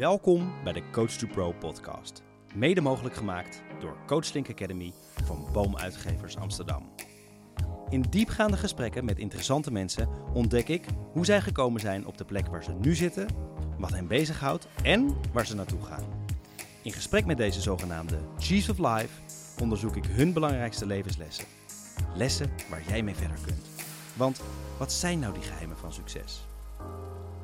[0.00, 2.22] Welkom bij de Coach to Pro podcast.
[2.54, 4.92] Mede mogelijk gemaakt door Coachlink Academy
[5.24, 6.92] van Boomuitgevers Amsterdam.
[7.88, 12.46] In diepgaande gesprekken met interessante mensen ontdek ik hoe zij gekomen zijn op de plek
[12.46, 13.28] waar ze nu zitten,
[13.78, 16.04] wat hen bezighoudt en waar ze naartoe gaan.
[16.82, 19.20] In gesprek met deze zogenaamde Chiefs of Life
[19.60, 21.44] onderzoek ik hun belangrijkste levenslessen.
[22.14, 23.66] Lessen waar jij mee verder kunt.
[24.16, 24.42] Want
[24.78, 26.44] wat zijn nou die geheimen van succes?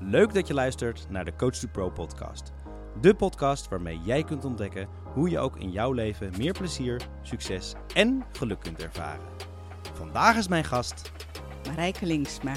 [0.09, 2.53] Leuk dat je luistert naar de Coach to Pro podcast.
[3.01, 7.75] De podcast waarmee jij kunt ontdekken hoe je ook in jouw leven meer plezier, succes
[7.95, 9.27] en geluk kunt ervaren.
[9.93, 11.13] Vandaag is mijn gast
[11.69, 12.53] Marijke Linksma,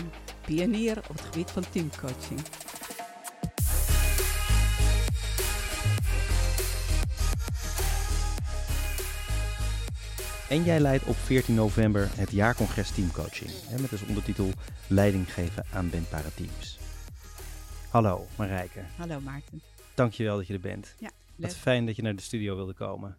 [0.45, 2.39] pionier op het gebied van teamcoaching.
[10.49, 13.49] en jij leidt op 14 november het jaarcongres teamcoaching.
[13.81, 14.49] Met als ondertitel
[14.87, 16.79] Leiding geven aan wendbare teams.
[17.91, 19.61] Hallo Marijke, Hallo Maarten.
[19.95, 20.95] dankjewel dat je er bent.
[20.99, 21.51] Ja, Wat leuk.
[21.51, 23.17] fijn dat je naar de studio wilde komen.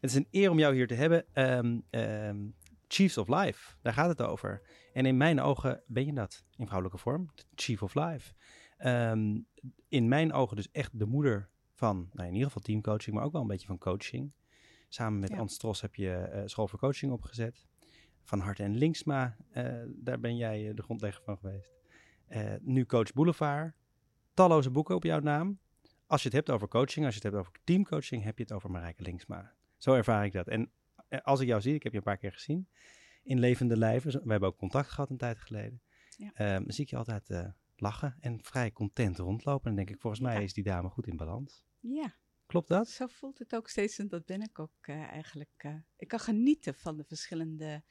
[0.00, 1.24] Het is een eer om jou hier te hebben.
[1.32, 2.36] Ehm, ehm,
[2.88, 4.62] Chiefs of Life, daar gaat het over.
[4.92, 8.32] En in mijn ogen ben je dat in vrouwelijke vorm, Chief of Life.
[8.76, 9.38] Ehm,
[9.88, 13.32] in mijn ogen dus echt de moeder van, nou in ieder geval teamcoaching, maar ook
[13.32, 14.32] wel een beetje van coaching.
[14.88, 15.36] Samen met Ja.
[15.36, 17.66] Ans Tros heb je eh, School voor Coaching opgezet.
[18.24, 21.78] Van Hart en Linksma, eh, daar ben jij eh, de grondlegger van geweest.
[22.60, 23.72] Nu Coach Boulevard.
[24.40, 25.58] Talloze boeken op jouw naam.
[26.06, 28.52] Als je het hebt over coaching, als je het hebt over teamcoaching, heb je het
[28.52, 29.54] over Marijke Linksma.
[29.76, 30.48] Zo ervaar ik dat.
[30.48, 30.72] En
[31.08, 32.68] eh, als ik jou zie, ik heb je een paar keer gezien,
[33.22, 35.82] in levende lijven, we hebben ook contact gehad een tijd geleden,
[36.16, 36.30] Ja.
[36.34, 39.70] Ehm, zie ik je altijd eh, lachen en vrij content rondlopen.
[39.70, 41.64] En dan denk ik, volgens mij is die dame goed in balans.
[41.80, 42.14] Ja,
[42.46, 42.88] Klopt dat?
[42.88, 45.80] zo voelt het ook steeds en dat ben ik ook eh, eigenlijk.
[45.96, 47.82] ik kan genieten van de verschillende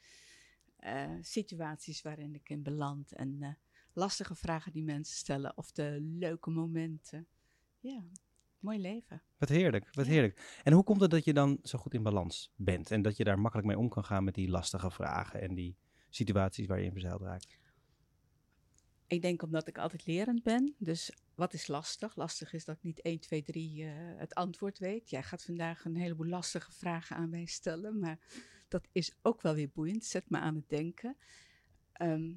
[1.20, 3.58] situaties waarin ik in beland en
[3.92, 7.26] lastige vragen die mensen stellen of de leuke momenten.
[7.78, 8.02] Ja,
[8.58, 9.22] mooi leven.
[9.38, 10.12] Wat heerlijk, wat Ja.
[10.12, 10.60] heerlijk.
[10.62, 12.90] En hoe komt het dat je dan zo goed in balans bent?
[12.90, 15.76] En dat je daar makkelijk mee om kan gaan met die lastige vragen en die
[16.10, 17.58] situaties waar je in verzeild raakt?
[19.06, 20.74] Ik denk omdat ik altijd lerend ben.
[20.78, 22.16] Dus wat is lastig?
[22.16, 25.10] Lastig is dat ik niet 1, 2, 3 eh, het antwoord weet.
[25.10, 27.98] Jij gaat vandaag een heleboel lastige vragen aan mij stellen.
[27.98, 28.18] Maar
[28.68, 30.04] dat is ook wel weer boeiend.
[30.04, 31.16] Zet me aan het denken.
[31.92, 32.32] Ehm,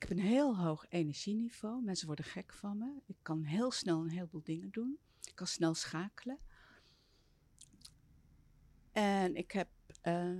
[0.00, 1.82] ik heb een heel hoog energieniveau.
[1.82, 2.92] Mensen worden gek van me.
[3.06, 4.98] Ik kan heel snel een heleboel dingen doen.
[5.24, 6.38] Ik kan snel schakelen.
[8.92, 9.68] En ik heb
[10.00, 10.32] eh,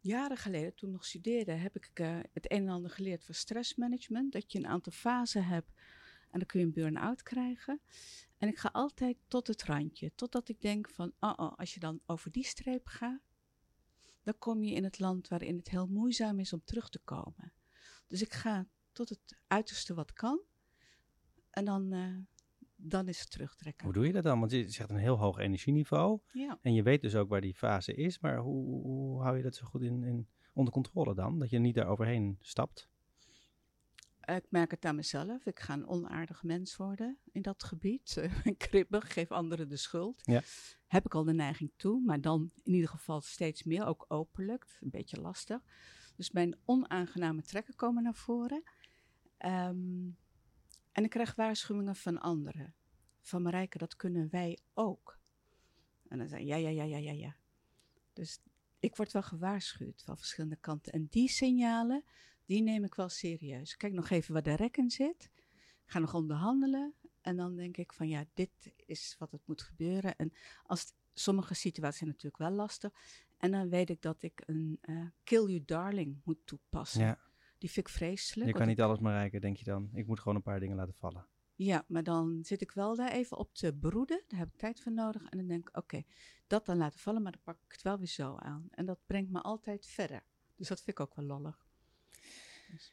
[0.00, 4.32] jaren geleden, toen nog studeerde, heb ik eh, het een en ander geleerd van stressmanagement.
[4.32, 5.70] Dat je een aantal fasen hebt
[6.30, 7.80] en dan kun je een burn-out krijgen.
[8.38, 11.80] En ik ga altijd tot het randje, totdat ik denk van, oh, oh, als je
[11.80, 13.20] dan over die streep gaat,
[14.22, 17.52] dan kom je in het land waarin het heel moeizaam is om terug te komen.
[18.06, 18.66] Dus ik ga
[18.98, 20.40] tot het uiterste wat kan
[21.50, 22.16] en dan, eh,
[22.76, 23.84] dan is het terugtrekken.
[23.84, 24.38] Hoe doe je dat dan?
[24.38, 26.20] Want je zegt een heel hoog energieniveau.
[26.32, 26.58] Ja.
[26.62, 28.18] En je weet dus ook waar die fase is.
[28.18, 31.38] Maar hoe, hoe hou je dat zo goed in, in, onder controle dan?
[31.38, 32.88] Dat je niet daar overheen stapt?
[34.24, 35.46] Ik merk het aan mezelf.
[35.46, 38.16] Ik ga een onaardig mens worden in dat gebied.
[38.16, 40.20] Eh, Kribbig, geef anderen de schuld.
[40.22, 40.42] Ja.
[40.86, 44.78] Heb ik al de neiging toe, maar dan in ieder geval steeds meer, ook openlijk.
[44.80, 45.60] Een beetje lastig.
[46.16, 48.62] Dus mijn onaangename trekken komen naar voren.
[49.38, 50.10] Ehm,
[50.92, 52.74] en ik krijg waarschuwingen van anderen.
[53.20, 55.18] Van Marijke, dat kunnen wij ook.
[56.08, 57.36] En dan zei ja, ja, ja, ja, ja, ja.
[58.12, 58.40] Dus
[58.78, 60.92] ik word wel gewaarschuwd van verschillende kanten.
[60.92, 62.04] En die signalen,
[62.44, 63.76] die neem ik wel serieus.
[63.76, 65.30] Kijk nog even waar de rek in zit.
[65.84, 66.94] Ga nog onderhandelen.
[67.20, 70.16] En dan denk ik van ja, dit is wat het moet gebeuren.
[70.16, 70.32] En
[70.62, 72.92] als sommige situaties zijn natuurlijk wel lastig.
[73.36, 77.00] En dan weet ik dat ik een eh, kill you darling moet toepassen.
[77.04, 77.18] Ja,
[77.58, 78.50] Die vind ik vreselijk.
[78.50, 79.90] je kan niet alles maar rijken, denk je dan.
[79.94, 81.26] Ik moet gewoon een paar dingen laten vallen.
[81.54, 84.22] ja, maar dan zit ik wel daar even op te broeden.
[84.28, 85.22] Daar heb ik tijd voor nodig.
[85.24, 86.02] En dan denk ik, oké,
[86.46, 88.66] dat dan laten vallen, maar dan pak ik het wel weer zo aan.
[88.70, 90.22] En dat brengt me altijd verder.
[90.56, 91.66] Dus dat vind ik ook wel lollig.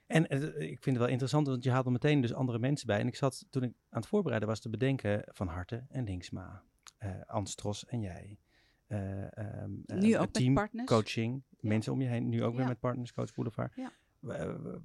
[0.08, 2.88] En eh, ik vind het wel interessant, want je haalt er meteen dus andere mensen
[2.88, 3.00] bij.
[3.00, 6.64] En ik zat toen ik aan het voorbereiden was te bedenken van Harte en Linksma,
[6.98, 8.40] eh Ans Tros en jij.
[8.88, 10.88] eh, ehm, eh, Nu ook met team partners.
[10.88, 11.70] coaching, Ja.
[11.70, 13.76] mensen om je heen, nu ook weer met Partners Coach Boulevard.
[13.76, 13.92] Ja.
[14.30, 14.76] Eh, eh,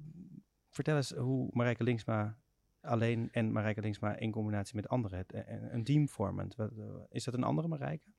[0.69, 2.37] vertel eens hoe Marijke Linksma
[2.81, 6.51] alleen en Marijke Linksma in combinatie met anderen het, eh, een team vormen.
[6.55, 8.09] Wat, eh, Is dat een andere Marijke?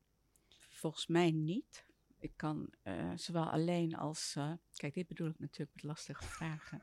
[0.70, 1.86] Volgens mij niet.
[2.18, 4.34] Ik kan eh, zowel alleen als.
[4.36, 6.82] eh, kijk, dit bedoel ik natuurlijk met lastige vragen.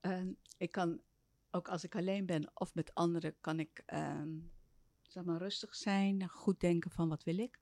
[0.00, 0.22] Eh,
[0.56, 1.00] ik kan
[1.50, 4.28] ook als ik alleen ben of met anderen, kan ik ehm,
[5.02, 7.58] zeg maar rustig zijn, goed denken van wat wil ik.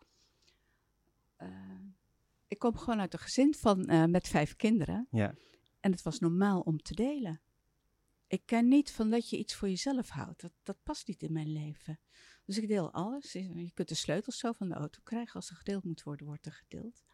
[1.36, 1.48] Eh,
[2.48, 5.34] ik kom gewoon uit een gezin van, eh, met vijf kinderen Ja.
[5.80, 7.40] En het was normaal om te delen.
[8.26, 10.40] ik ken niet van dat je iets voor jezelf houdt.
[10.40, 11.98] Dat, dat past niet in mijn leven.
[12.44, 13.32] Dus ik deel alles.
[13.32, 15.34] Je kunt de sleutels zo van de auto krijgen.
[15.34, 17.04] Als er gedeeld moet worden, wordt er gedeeld.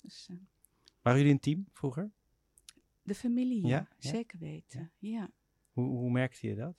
[0.00, 0.36] Dus, uh,
[1.02, 2.10] Waren jullie een team vroeger?
[3.02, 3.68] De familie, ja.
[3.68, 4.10] Ja, ja.
[4.10, 5.30] Zeker weten, ja.
[5.72, 6.76] Hoe, hoe merkte je dat?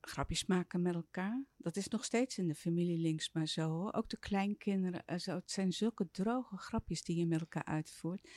[0.00, 1.44] Grapjes maken met elkaar.
[1.56, 3.68] Dat is nog steeds in de familie links maar zo.
[3.68, 3.92] Hoor.
[3.92, 5.06] Ook de kleinkinderen.
[5.06, 5.34] en zo.
[5.34, 8.28] Het zijn zulke droge grapjes die je met elkaar uitvoert.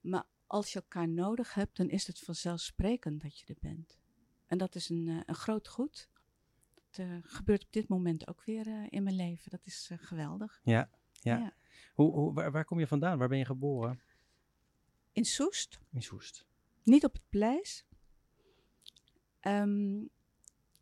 [0.00, 3.98] Maar als je elkaar nodig hebt, dan is het vanzelfsprekend dat je er bent.
[4.46, 6.08] En dat is een, eh, een groot goed.
[6.74, 9.50] Dat eh, gebeurt op dit moment ook weer eh, in mijn leven.
[9.50, 10.60] Dat is geweldig.
[10.64, 11.38] Ja, ja.
[11.38, 11.54] Ja.
[11.94, 13.18] Hoe, hoe, waar, waar kom je vandaan?
[13.18, 14.00] Waar ben je geboren?
[15.12, 16.46] In Soest, In Soest.
[16.82, 17.86] niet op het Pleis.
[19.40, 20.04] Ehm,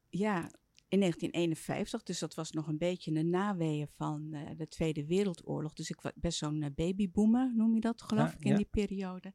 [0.09, 0.51] ja,
[0.91, 5.73] in 1951, dus dat was nog een beetje de naweeën van eh, de Tweede Wereldoorlog.
[5.73, 8.57] Dus ik was best zo'n eh, babyboomer, noem je dat, geloof Ja, ik, in ja.
[8.57, 9.35] die periode.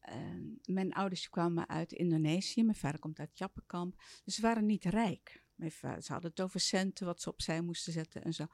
[0.00, 2.62] Ehm, mijn ouders kwamen uit Indonesië.
[2.62, 4.02] Mijn vader komt uit Jappenkamp.
[4.24, 5.44] Dus ze waren niet rijk.
[5.54, 8.46] Mijn vader, ze hadden het over centen, wat ze opzij moesten zetten en zo.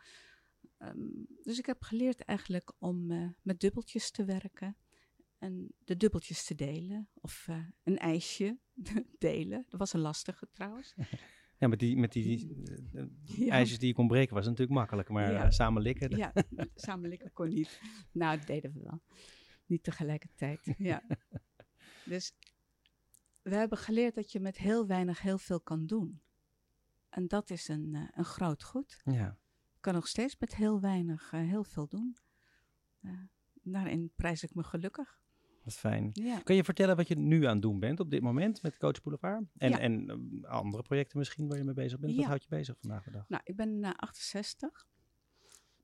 [0.79, 4.77] Ehm, dus ik heb geleerd eigenlijk om eh, met dubbeltjes te werken.
[5.39, 7.09] En de dubbeltjes te delen.
[7.15, 7.49] Of
[7.83, 8.59] een ijsje
[9.19, 9.65] delen.
[9.69, 10.95] Dat was een lastige trouwens.
[11.59, 12.55] Ja, met die, met die,
[12.93, 13.53] eh, eh, Ja.
[13.53, 15.09] ijsjes die je kon breken was het natuurlijk makkelijk.
[15.09, 15.45] Maar Ja.
[15.45, 16.33] eh, samen likken, Ja,
[16.75, 17.81] samen likken kon niet.
[18.13, 19.03] Nou, dat deden we wel.
[19.67, 21.03] Niet tegelijkertijd, ja.
[22.05, 22.33] Dus
[23.43, 26.21] we hebben geleerd dat je met heel weinig heel veel kan doen.
[27.09, 29.01] En dat is een, een groot goed.
[29.05, 29.39] ja.
[29.75, 32.17] Ik kan nog steeds met heel weinig heel veel doen.
[33.01, 33.13] Eh,
[33.63, 35.21] daarin prijs ik me gelukkig.
[35.69, 36.11] Wat fijn.
[36.13, 36.39] Ja.
[36.39, 39.03] Kun je vertellen wat je nu aan het doen bent op dit moment met Coach
[39.03, 39.45] Boulevard?
[39.57, 39.79] En, Ja.
[39.79, 40.09] en
[40.43, 42.17] eh, andere projecten misschien waar je mee bezig bent?
[42.17, 43.29] Wat houdt je bezig vandaag de dag?
[43.29, 44.87] Nou, ik ben eh, 68.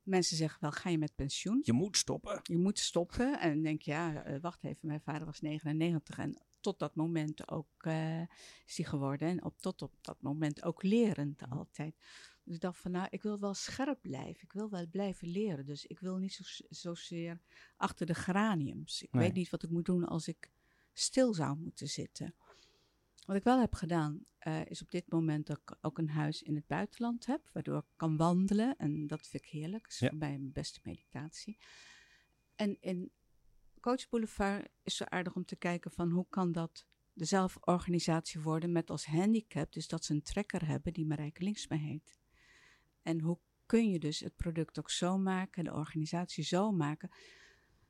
[0.02, 1.60] Mensen zeggen wel, ga je met pensioen?
[1.62, 2.40] Je moet stoppen.
[2.42, 3.40] Je moet stoppen.
[3.40, 7.50] En denk je, ja, eh, wacht even, mijn vader was 99 en tot dat moment
[7.50, 8.20] ook eh,
[8.66, 9.28] is hij geworden.
[9.28, 11.94] En op, tot op dat moment ook lerend altijd.
[12.44, 14.42] Dus ik dacht van, nou, ik wil wel scherp blijven.
[14.42, 15.66] Ik wil wel blijven leren.
[15.66, 17.40] Dus ik wil niet zo, zozeer
[17.76, 19.02] achter de geraniums.
[19.02, 19.22] Ik Nee.
[19.22, 20.50] weet niet wat ik moet doen als ik
[20.92, 22.34] stil zou moeten zitten.
[23.26, 26.42] Wat ik wel heb gedaan, eh, is op dit moment dat ik ook een huis
[26.42, 28.76] in het buitenland heb, waardoor ik kan wandelen.
[28.76, 29.82] En dat vind ik heerlijk.
[29.82, 30.08] Dat is Ja.
[30.08, 31.58] voor mij mijn beste meditatie.
[32.54, 33.12] En in
[33.80, 38.72] Coach Boulevard is zo aardig om te kijken van hoe kan dat de zelforganisatie worden
[38.72, 42.22] met als handicap, dus dat ze een trekker hebben die Marijke Linksma heet.
[43.04, 47.10] En hoe kun je dus het product ook zo maken, de organisatie zo maken.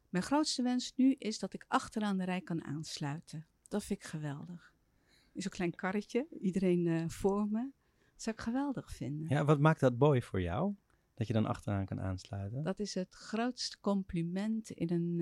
[0.09, 3.47] Mijn grootste wens nu is dat ik achteraan de rij kan aansluiten.
[3.69, 4.75] Dat vind ik geweldig.
[5.33, 7.71] Is een klein karretje, iedereen eh, voor me.
[8.13, 9.29] Dat zou ik geweldig vinden.
[9.29, 10.75] Ja, wat maakt dat mooi voor jou?
[11.15, 12.63] Dat je dan achteraan kan aansluiten?
[12.63, 15.21] Dat is het grootste compliment in een,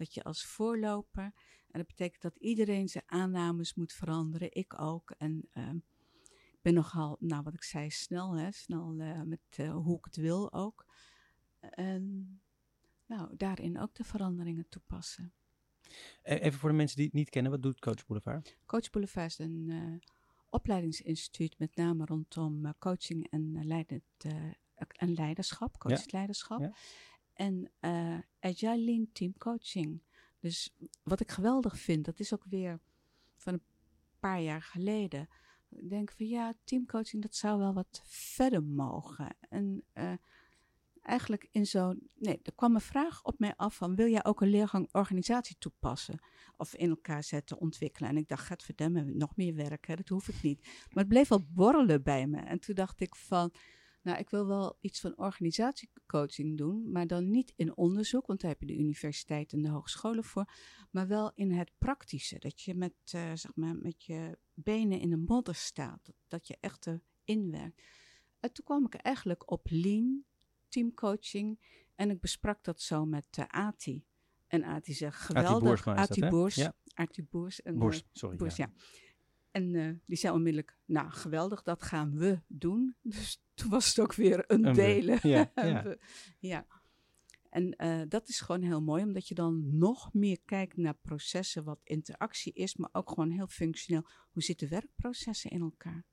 [0.00, 1.22] Dat je als voorloper,
[1.70, 5.10] en dat betekent dat iedereen zijn aannames moet veranderen, ik ook.
[5.10, 5.76] En ehm,
[6.32, 10.04] ik ben nogal, nou wat ik zei, snel, hè, snel eh, met eh, hoe ik
[10.04, 10.86] het wil ook.
[11.60, 12.40] En
[13.06, 15.32] nou, daarin ook de veranderingen toepassen.
[16.22, 18.58] E- Even voor de mensen die het niet kennen, wat doet Coach Boulevard?
[18.66, 20.08] Coach Boulevard is een eh,
[20.48, 24.02] opleidingsinstituut, met name rondom coaching en, leidend,
[24.76, 26.60] en leiderschap, coachend leiderschap.
[26.60, 26.72] Ja.
[27.40, 30.02] En eh Agile Lean Team Coaching.
[30.40, 32.80] Dus wat ik geweldig vind, dat is ook weer
[33.36, 33.62] van een
[34.18, 35.28] paar jaar geleden.
[35.68, 39.36] Ik denk van ja, teamcoaching, dat zou wel wat verder mogen.
[39.48, 40.12] En eh,
[41.00, 42.10] eigenlijk in zo'n.
[42.14, 45.56] Nee, er kwam een vraag op mij af van: wil jij ook een leergang organisatie
[45.58, 46.22] toepassen?
[46.56, 48.10] Of in elkaar zetten, ontwikkelen?
[48.10, 50.62] En ik dacht, gaat verdemmen, nog meer werk, dat hoef ik niet.
[50.62, 52.38] Maar het bleef wel borrelen bij me.
[52.38, 53.52] En toen dacht ik van.
[54.02, 58.50] Nou, ik wil wel iets van organisatiecoaching doen, maar dan niet in onderzoek, want daar
[58.50, 60.52] heb je de universiteit en de hogescholen voor,
[60.90, 62.38] maar wel in het praktische.
[62.38, 66.46] Dat je met, eh, zeg maar, met je benen in de modder staat, dat, dat
[66.46, 67.82] je echt erin werkt.
[68.40, 70.24] En toen kwam ik eigenlijk op lean,
[70.68, 71.58] teamcoaching,
[71.94, 74.04] en ik besprak dat zo met eh, Ati.
[74.46, 75.86] En Ati zegt, geweldig.
[75.86, 76.28] Ati?
[76.28, 76.54] Boers.
[76.54, 76.74] Ja.
[76.94, 77.62] Ati Boers.
[77.62, 78.36] En, Boers, eh, sorry.
[78.36, 78.72] Boers, ja.
[78.74, 78.84] ja.
[79.50, 82.94] En die zei onmiddellijk, nou geweldig, dat gaan we doen.
[83.02, 85.18] Dus toen was het ook weer een, delen.
[85.22, 85.52] Ja,
[86.38, 86.66] ja.
[87.50, 91.64] En eh, dat is gewoon heel mooi, omdat je dan nog meer kijkt naar processen,
[91.64, 94.08] wat interactie is, maar ook gewoon heel functioneel.
[94.30, 96.04] Hoe zitten werkprocessen in elkaar?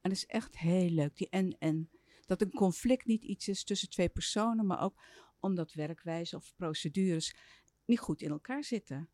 [0.00, 1.90] En dat is echt heel leuk, die en-en.
[2.26, 5.02] Dat een conflict niet iets is tussen twee personen, maar ook
[5.40, 7.36] omdat werkwijze of procedures
[7.84, 9.08] niet goed in elkaar zitten.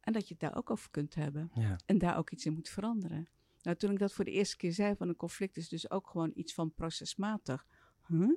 [0.00, 1.78] En dat je het daar ook over kunt hebben Ja.
[1.86, 3.28] en daar ook iets in moet veranderen.
[3.64, 6.08] Nou, toen ik dat voor de eerste keer zei van een conflict is dus ook
[6.08, 7.66] gewoon iets van procesmatig.
[8.08, 8.36] Huh?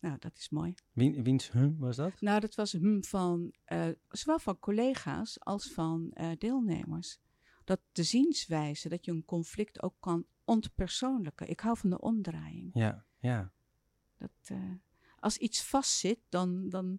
[0.00, 0.74] Nou, dat is mooi.
[0.92, 2.20] Wie, wiens hm was dat?
[2.20, 7.18] Nou, dat was hm van uh, zowel van collega's als van uh, deelnemers.
[7.64, 11.48] Dat de zienswijze, dat je een conflict ook kan ontpersoonlijken.
[11.48, 12.70] Ik hou van de omdraaiing.
[12.72, 13.52] Ja, ja.
[14.16, 14.72] Dat, uh,
[15.18, 16.98] als iets vastzit, dan, dan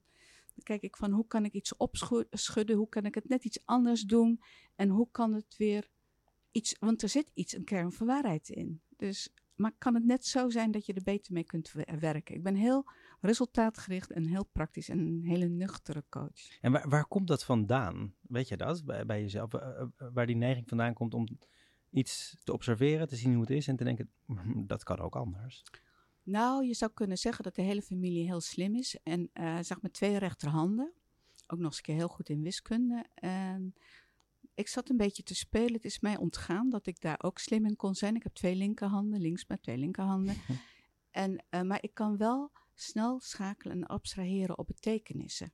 [0.64, 4.02] kijk ik van hoe kan ik iets opschudden, hoe kan ik het net iets anders
[4.02, 4.42] doen
[4.76, 5.90] en hoe kan het weer
[6.52, 8.82] iets, want er zit iets, een kern van waarheid in.
[8.98, 12.36] Dus, maar kan het net zo zijn dat je er beter mee kunt werken?
[12.36, 12.86] Ik ben heel
[13.22, 16.60] resultaatgericht en heel praktisch en een hele nuchtere coach.
[16.62, 18.14] En waar, waar komt dat vandaan?
[18.22, 19.52] Weet je dat bij, bij jezelf?
[20.14, 21.28] Waar die neiging vandaan komt om
[21.90, 25.16] iets te observeren, te zien hoe het is en te denken, hm, dat kan ook
[25.16, 25.64] anders?
[26.24, 28.98] Nou, je zou kunnen zeggen dat de hele familie heel slim is.
[29.04, 30.94] En uh, zeg maar twee rechterhanden.
[31.48, 33.06] Ook nog eens een keer heel goed in wiskunde.
[33.14, 33.74] En
[34.54, 35.74] ik zat een beetje te spelen.
[35.74, 38.16] Het is mij ontgaan dat ik daar ook slim in kon zijn.
[38.16, 40.36] Ik heb twee linkerhanden, links met twee linkerhanden.
[41.12, 45.54] en, uh, maar ik kan wel snel schakelen en abstraheren op betekenissen.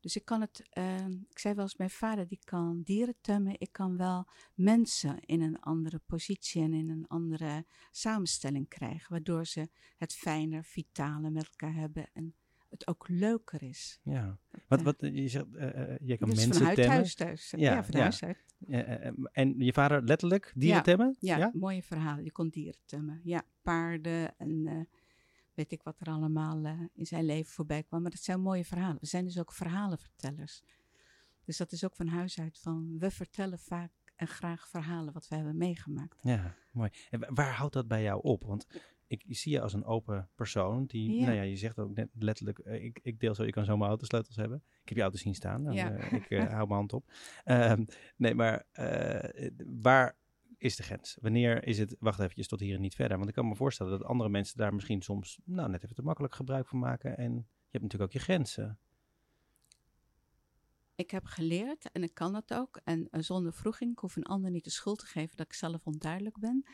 [0.00, 3.60] Dus ik kan het, uh, ik zei wel eens, mijn vader die kan dieren temmen.
[3.60, 9.10] Ik kan wel mensen in een andere positie en in een andere samenstelling krijgen.
[9.10, 12.34] Waardoor ze het fijner, vitale met elkaar hebben en
[12.74, 14.00] het ook leuker is.
[14.02, 14.38] Ja,
[14.68, 15.62] wat, wat je zegt, uh,
[15.98, 16.94] je kan dus mensen vanuit temmen.
[16.94, 17.50] huis thuis.
[17.50, 18.00] Ja, ja van ja.
[18.00, 18.44] huis uit.
[19.32, 20.82] en je vader letterlijk dieren ja.
[20.82, 21.16] temmen?
[21.18, 22.18] Ja, ja, mooie verhaal.
[22.18, 23.20] Je kon dieren temmen.
[23.24, 24.88] Ja, paarden en
[25.54, 28.02] weet ik wat er allemaal uh, in zijn leven voorbij kwam.
[28.02, 28.96] Maar dat zijn mooie verhalen.
[29.00, 30.62] We zijn dus ook verhalenvertellers.
[31.44, 35.28] Dus dat is ook van huis uit van we vertellen vaak en graag verhalen wat
[35.28, 36.18] we hebben meegemaakt.
[36.22, 36.90] Ja, mooi.
[37.10, 38.44] En waar houdt dat bij jou op?
[38.44, 38.66] Want
[39.26, 41.24] ik zie je als een open persoon die, Ja.
[41.24, 43.76] nou ja, je zegt ook net letterlijk, eh, ik, ik deel zo, je kan zo
[43.76, 44.62] mijn autosleutels hebben.
[44.82, 45.92] Ik heb je auto zien staan, nou, Ja.
[45.92, 47.12] eh, ik eh, hou mijn hand op.
[47.44, 47.84] Ehm,
[48.16, 48.66] nee, maar
[49.80, 50.16] waar
[50.58, 51.16] is de grens?
[51.20, 53.16] Wanneer is het, wacht eventjes, tot hier en niet verder?
[53.16, 56.02] Want ik kan me voorstellen dat andere mensen daar misschien soms, nou, net even te
[56.02, 57.16] makkelijk gebruik van maken.
[57.16, 58.78] En je hebt natuurlijk ook je grenzen.
[60.96, 62.80] Ik heb geleerd en ik kan dat ook.
[62.84, 65.86] En zonder vroeging, ik hoef een ander niet de schuld te geven dat ik zelf
[65.86, 66.64] onduidelijk ben.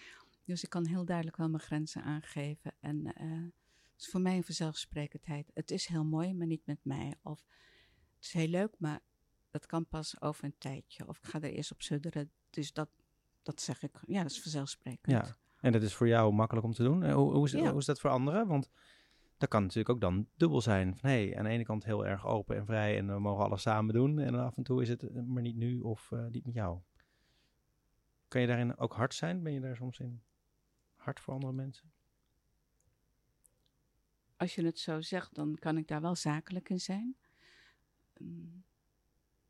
[0.50, 2.72] Dus ik kan heel duidelijk wel mijn grenzen aangeven.
[2.80, 3.44] En uh,
[3.92, 5.50] het is voor mij een vanzelfsprekendheid.
[5.54, 7.14] Het is heel mooi, maar niet met mij.
[7.22, 7.44] Of
[8.16, 9.00] het is heel leuk, maar
[9.50, 11.08] dat kan pas over een tijdje.
[11.08, 12.30] Of ik ga er eerst op sudderen.
[12.50, 12.88] Dus dat,
[13.42, 15.26] dat zeg ik, ja, dat is vanzelfsprekend.
[15.26, 17.02] Ja, en dat is voor jou makkelijk om te doen.
[17.02, 17.70] Eh, Hoe, hoe, is, Ja.
[17.70, 18.46] hoe is dat voor anderen?
[18.46, 18.70] Want
[19.36, 20.96] dat kan natuurlijk ook dan dubbel zijn.
[20.96, 23.62] Van, hey, aan de ene kant heel erg open en vrij en we mogen alles
[23.62, 24.18] samen doen.
[24.18, 26.54] En dan af en toe is het eh, maar niet nu of eh, niet met
[26.54, 26.78] jou.
[28.28, 29.42] Kan je daarin ook hard zijn?
[29.42, 30.22] Ben je daar soms in
[31.00, 31.92] hard voor andere mensen?
[34.36, 37.16] Als je het zo zegt, dan kan ik daar wel zakelijk in zijn.
[38.18, 38.64] Mm,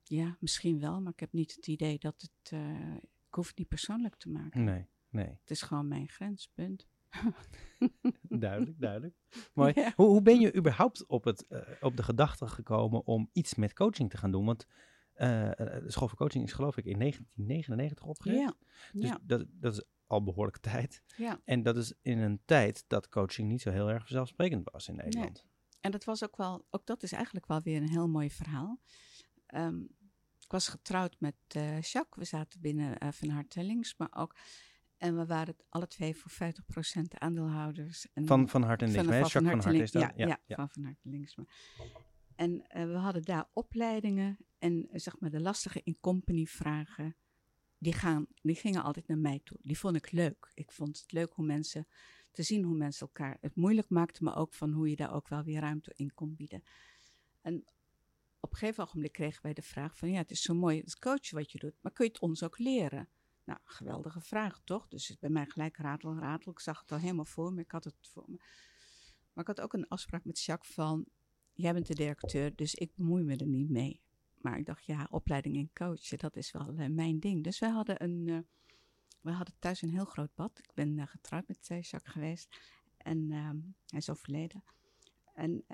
[0.02, 2.52] Ja, misschien wel, maar ik heb niet het idee dat het.
[2.52, 2.94] eh,
[3.26, 4.64] ik hoef het niet persoonlijk te maken.
[4.64, 5.26] Nee, nee.
[5.40, 6.88] Het is gewoon mijn grens, punt.
[8.22, 9.14] Duidelijk, duidelijk.
[9.54, 9.72] Mooi.
[9.74, 9.92] Ja.
[9.96, 13.72] Hoe, hoe ben je überhaupt op, het, eh, op de gedachte gekomen om iets met
[13.72, 14.44] coaching te gaan doen?
[14.44, 14.66] Want
[15.12, 18.40] eh, de school voor coaching is geloof ik in 1999 opgericht.
[18.42, 18.56] Ja,
[18.92, 21.02] Dus ja, dat, dat is al behoorlijke tijd.
[21.16, 21.40] ja.
[21.44, 24.96] En dat is in een tijd dat coaching niet zo heel erg vanzelfsprekend was in
[24.96, 25.44] Nederland.
[25.80, 28.80] En dat was ook wel, ook dat is eigenlijk wel weer een heel mooi verhaal.
[29.46, 29.80] Ehm,
[30.40, 32.18] ik was getrouwd met eh, Jacques.
[32.18, 34.36] We zaten binnen eh, Van Harte Links, maar ook.
[34.96, 38.12] En we waren alle twee voor 50% aandeelhouders.
[38.12, 39.06] En Van, van hart en links.
[39.06, 40.12] Van, van, van Hart is dat.
[40.16, 41.34] ja, ja, van Van Harte Links.
[42.34, 47.16] En eh, we hadden daar opleidingen en zeg maar de lastige in-company vragen.
[47.80, 49.58] Die, gaan, die gingen altijd naar mij toe.
[49.60, 50.50] Die vond ik leuk.
[50.54, 51.86] Ik vond het leuk hoe mensen
[52.30, 55.28] te zien hoe mensen elkaar het moeilijk maakten, maar ook van hoe je daar ook
[55.28, 56.62] wel weer ruimte in kon bieden.
[57.40, 57.64] En
[58.40, 60.98] op een gegeven ogenblik kregen wij de vraag van ja, het is zo mooi het
[60.98, 63.08] coachen wat je doet, maar kun je het ons ook leren?
[63.44, 64.88] Nou, geweldige vraag toch?
[64.88, 66.52] Dus bij mij gelijk ratel, ratel.
[66.52, 68.36] Ik zag het al helemaal voor me, ik had het voor me.
[69.32, 71.06] Maar ik had ook een afspraak met Jacques van,
[71.52, 74.00] jij bent de directeur, dus ik bemoei me er niet mee.
[74.40, 77.44] Maar ik dacht, ja, opleiding in coachen, dat is wel uh, mijn ding.
[77.44, 78.38] Dus wij hadden een, uh,
[79.20, 80.58] we hadden thuis een heel groot bad.
[80.58, 82.60] Ik ben uh, getrouwd met Jacques geweest
[82.96, 83.30] en
[83.86, 84.64] hij is overleden.
[85.34, 85.64] En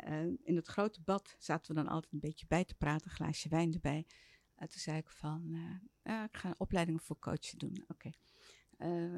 [0.43, 3.49] in het grote bad zaten we dan altijd een beetje bij te praten, een glaasje
[3.49, 4.07] wijn erbij.
[4.55, 5.57] En toen zei ik van,
[6.03, 7.85] ja, ik ga een opleiding voor coachen doen.
[7.89, 8.11] Oké,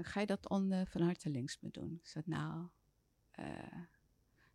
[0.03, 1.99] ga je dat on, van harte links me doen?
[2.03, 2.69] Ik zei, nou,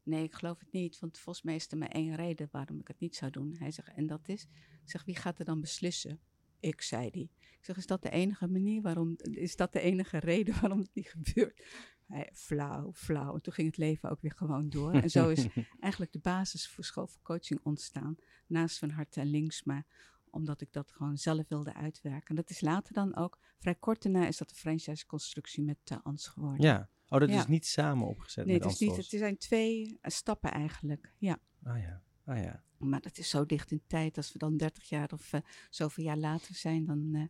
[0.03, 2.87] nee, ik geloof het niet, want volgens mij is er maar één reden waarom ik
[2.87, 3.55] het niet zou doen.
[3.57, 4.47] Hij zegt, en dat is?
[4.83, 6.19] Ik zeg, wie gaat er dan beslissen?
[6.59, 7.31] Ik, zei die.
[7.39, 10.93] Ik zeg, is dat de enige manier waarom, is dat de enige reden waarom het
[10.93, 11.65] niet gebeurt?
[12.07, 13.33] Hij, flauw, flauw.
[13.33, 14.91] En toen ging het leven ook weer gewoon door.
[14.93, 15.47] En zo is
[15.79, 18.15] eigenlijk de basis voor school voor coaching ontstaan.
[18.47, 19.85] Naast van harte en links, maar
[20.29, 22.27] omdat ik dat gewoon zelf wilde uitwerken.
[22.29, 25.97] En dat is later dan ook, vrij kort daarna is dat de franchise-constructie met uh,
[26.03, 26.61] Ans geworden.
[26.65, 27.39] Ja, Oh, dat Ja.
[27.39, 31.13] is niet samen opgezet Nee, met het, is niet, het zijn twee eh, stappen eigenlijk.
[31.17, 31.39] Ja.
[31.63, 32.63] Ah ja, ah ja.
[32.77, 34.17] Maar dat is zo dicht in tijd.
[34.17, 35.39] Als we dan 30 jaar of eh,
[35.69, 37.23] zoveel jaar later zijn, dan eh,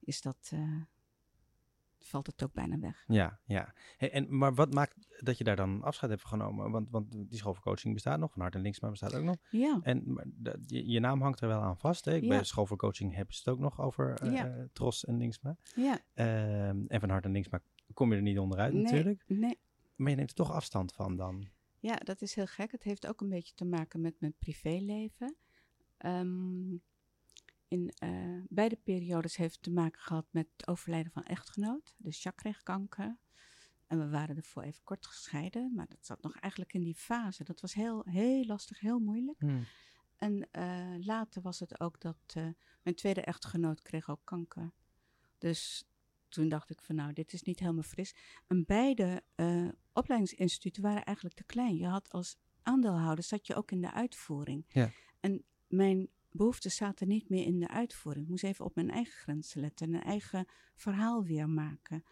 [0.00, 0.80] is dat, eh,
[1.98, 3.04] valt het ook bijna weg.
[3.06, 3.74] Ja, ja.
[3.96, 6.70] Hey, en, maar wat maakt dat je daar dan afscheid hebt genomen?
[6.70, 9.36] Want, want die school voor coaching bestaat nog, van Hart en Linksma bestaat ook nog.
[9.50, 12.04] Ja, En maar dat- je, je naam hangt er wel aan vast.
[12.04, 12.14] Hè?
[12.14, 12.28] Ik Ja.
[12.28, 14.66] Bij school voor coaching hebben ze het ook nog over Ja.
[14.72, 15.56] Tros en Linksma.
[15.74, 15.98] ja.
[16.14, 17.60] Ehm, en van Hart en Linksma
[17.94, 19.24] kom je er niet onderuit Nee, natuurlijk.
[19.26, 19.58] Nee.
[19.96, 21.48] Maar je neemt er toch afstand van dan.
[21.86, 22.72] Ja, dat is heel gek.
[22.72, 25.36] Het heeft ook een beetje te maken met mijn privéleven.
[25.96, 26.76] Ehm,
[27.68, 31.94] in eh, beide periodes heeft het te maken gehad met het overlijden van echtgenoot.
[31.98, 33.18] Dus Jacques kreeg kanker.
[33.86, 35.72] En we waren ervoor even kort gescheiden.
[35.74, 37.44] Maar dat zat nog eigenlijk in die fase.
[37.44, 39.40] Dat was heel, heel lastig, heel moeilijk.
[40.16, 42.48] En eh, later was het ook dat eh,
[42.82, 44.72] mijn tweede echtgenoot kreeg ook kanker.
[45.38, 45.84] Dus
[46.28, 48.14] toen dacht ik van nou, dit is niet helemaal fris.
[48.46, 51.76] En beide eh, opleidingsinstituten waren eigenlijk te klein.
[51.76, 54.64] Je had als aandeelhouder, zat je ook in de uitvoering.
[54.68, 54.90] Ja.
[55.20, 58.24] En mijn behoeften zaten niet meer in de uitvoering.
[58.24, 62.04] Ik moest even op mijn eigen grenzen letten en een eigen verhaal weer maken.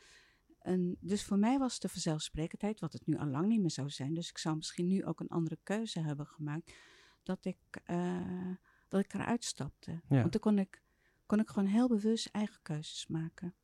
[0.59, 3.91] En dus voor mij was de vanzelfsprekendheid, wat het nu al lang niet meer zou
[3.91, 4.15] zijn.
[4.15, 6.75] Dus ik zou misschien nu ook een andere keuze hebben gemaakt.
[7.23, 8.51] Dat ik, eh,
[8.89, 9.91] dat ik eruit stapte.
[9.91, 10.21] Ja.
[10.21, 10.83] Want dan kon ik,
[11.27, 13.55] kon ik gewoon heel bewust eigen keuzes maken.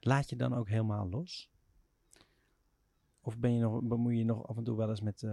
[0.00, 1.50] Laat je dan ook helemaal los?
[3.20, 5.22] Of ben je nog, bemoei je nog af en toe wel eens met...
[5.22, 5.30] eh,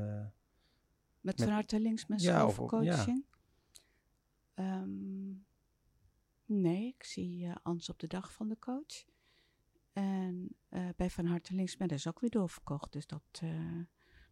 [1.21, 1.49] Met, Met- van
[2.07, 2.95] met Ja, of- voor of- ja.
[2.95, 3.25] coaching?
[4.53, 5.31] Ehm,
[6.45, 9.05] nee, ik zie Ans op de dag van de coach.
[9.93, 12.91] En eh, bij Van Harte Links ben is ook weer doorverkocht.
[12.91, 13.41] Dus dat,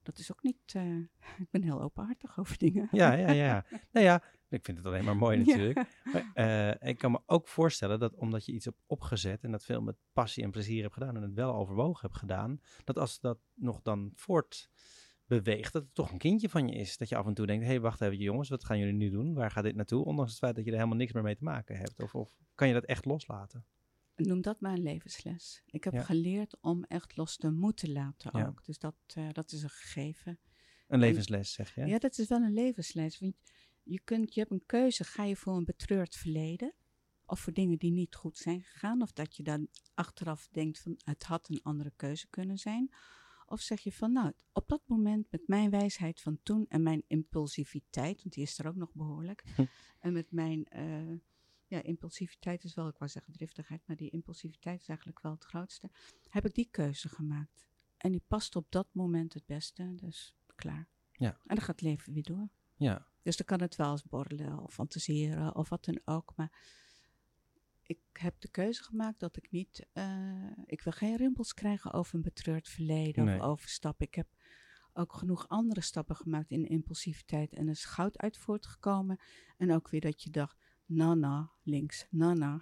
[0.04, 0.58] dat is ook niet...
[0.66, 0.98] eh,
[1.44, 2.88] ik ben heel openhartig over dingen.
[2.92, 3.66] ja, ja, ja.
[3.92, 5.46] nou ja, ik vind het alleen maar mooi Ja.
[5.46, 5.86] natuurlijk.
[6.04, 9.64] Maar, eh, ik kan me ook voorstellen dat omdat je iets hebt opgezet en dat
[9.64, 13.20] veel met passie en plezier hebt gedaan en het wel overwogen hebt gedaan, dat als
[13.20, 14.70] dat nog dan voort
[15.26, 16.98] beweegt, dat het toch een kindje van je is.
[16.98, 19.10] Dat je af en toe denkt, hé, hey, wacht even jongens, wat gaan jullie nu
[19.10, 19.34] doen?
[19.34, 20.06] Waar gaat dit naartoe?
[20.06, 22.02] Ondanks het feit dat je er helemaal niks meer mee te maken hebt.
[22.02, 23.66] Of, of kan je dat echt loslaten?
[24.28, 25.62] Noem dat maar een levensles.
[25.66, 26.02] Ik heb Ja.
[26.04, 28.48] geleerd om echt los te moeten laten Ja.
[28.48, 28.66] ook.
[28.66, 30.40] Dus dat, eh, dat is een gegeven.
[30.88, 31.86] Een levensles, zeg je?
[31.86, 33.20] Ja, dat is wel een levensles.
[33.20, 33.36] Want
[33.84, 35.04] je, kunt, je hebt een keuze.
[35.04, 36.74] Ga je voor een betreurd verleden?
[37.26, 39.02] Of voor dingen die niet goed zijn gegaan?
[39.02, 42.94] Of dat je dan achteraf denkt van het had een andere keuze kunnen zijn?
[43.46, 47.04] Of zeg je van nou, op dat moment met mijn wijsheid van toen en mijn
[47.08, 49.44] impulsiviteit, want die is er ook nog behoorlijk.
[49.56, 49.66] Hm.
[50.00, 51.14] En met mijn, eh,
[51.70, 55.44] ja, impulsiviteit is wel, ik wou zeggen driftigheid, maar die impulsiviteit is eigenlijk wel het
[55.44, 55.90] grootste.
[56.30, 57.68] Heb ik die keuze gemaakt.
[57.98, 60.88] En die past op dat moment het beste, dus klaar.
[61.12, 61.30] Ja.
[61.30, 62.50] En dan gaat het leven weer door.
[62.76, 66.34] Ja, Dus dan kan het wel eens borrelen of fantaseren of wat dan ook.
[66.36, 66.52] Maar
[67.84, 69.88] ik heb de keuze gemaakt dat ik niet...
[69.94, 73.40] eh, ik wil geen rimpels krijgen over een betreurd verleden Nee.
[73.40, 74.06] of overstappen.
[74.08, 74.28] Ik heb
[74.94, 77.54] ook genoeg andere stappen gemaakt in impulsiviteit.
[77.54, 79.20] En er is goud uit voortgekomen.
[79.58, 80.59] En ook weer dat je dacht,
[80.90, 82.38] nou, links, nou.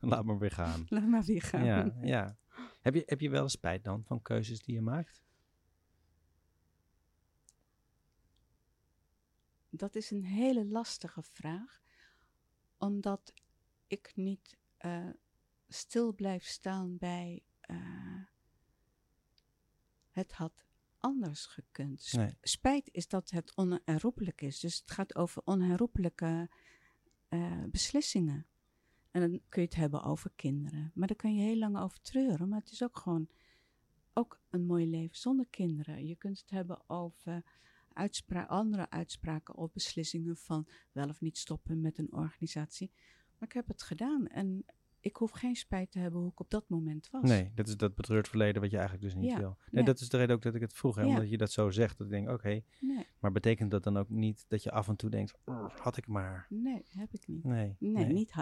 [0.00, 0.84] laat maar weer gaan.
[0.88, 1.64] Laat maar weer gaan.
[1.64, 2.36] Ja, ja.
[2.80, 5.22] Heb je, heb je wel spijt dan van keuzes die je maakt?
[9.70, 11.80] Dat is een hele lastige vraag,
[12.76, 13.32] omdat
[13.86, 15.08] ik niet eh,
[15.68, 18.22] stil blijf staan bij eh,
[20.10, 20.64] het had
[20.98, 22.02] anders gekund.
[22.02, 22.36] Sp- Nee.
[22.40, 26.50] Spijt is dat het onherroepelijk is, dus het gaat over onherroepelijke
[27.32, 28.46] eh, beslissingen.
[29.10, 32.00] En dan kun je het hebben over kinderen, maar daar kun je heel lang over
[32.00, 33.28] treuren, maar het is ook gewoon
[34.12, 36.06] ook een mooi leven zonder kinderen.
[36.06, 37.44] Je kunt het hebben over
[37.92, 42.90] uitspra andere uitspraken of beslissingen van wel of niet stoppen met een organisatie.
[43.38, 44.64] Maar ik heb het gedaan en
[45.02, 47.22] ik hoef geen spijt te hebben hoe ik op dat moment was.
[47.22, 49.56] Nee, dat is dat betreurd verleden wat je eigenlijk dus niet Ja, wil.
[49.58, 49.84] Nee, nee.
[49.84, 50.94] dat is de reden ook dat ik het vroeg.
[50.96, 51.08] Hè, Ja.
[51.08, 52.62] Omdat je dat zo zegt, dat ik denk, oké.
[52.80, 55.96] Nee, maar betekent dat dan ook niet dat je af en toe denkt, "Urgh, had
[55.96, 56.46] ik maar.
[56.48, 57.44] nee, heb ik niet.
[57.44, 58.32] Nee, Nee, niet.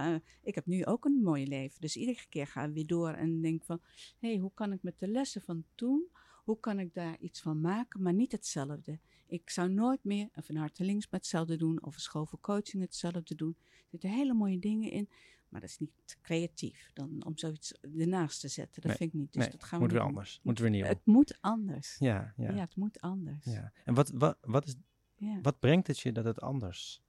[0.42, 1.80] Ik heb nu ook een mooi leven.
[1.80, 3.80] Dus iedere keer ga ik weer door en denk van...
[4.18, 6.08] hé, hey, hoe kan ik met de lessen van toen...
[6.44, 8.98] hoe kan ik daar iets van maken, maar niet hetzelfde.
[9.26, 11.82] Ik zou nooit meer een van harte links met hetzelfde doen...
[11.82, 13.56] of een school voor coaching hetzelfde doen.
[13.60, 15.08] Er zitten hele mooie dingen in...
[15.50, 18.74] maar dat is niet creatief dan om zoiets ernaast te zetten.
[18.82, 19.32] Dat Nee, vind ik niet.
[19.32, 20.16] Dus nee, dat gaan we moet weer niet doen.
[20.18, 20.40] anders.
[20.42, 20.84] Moet weer nieuw.
[20.84, 21.96] Het moet anders.
[21.98, 23.44] Ja, Ja, ja, het moet anders.
[23.44, 23.72] ja.
[23.84, 24.74] En wat, wat, wat, is,
[25.16, 25.40] Ja.
[25.40, 27.02] wat brengt het je dat het anders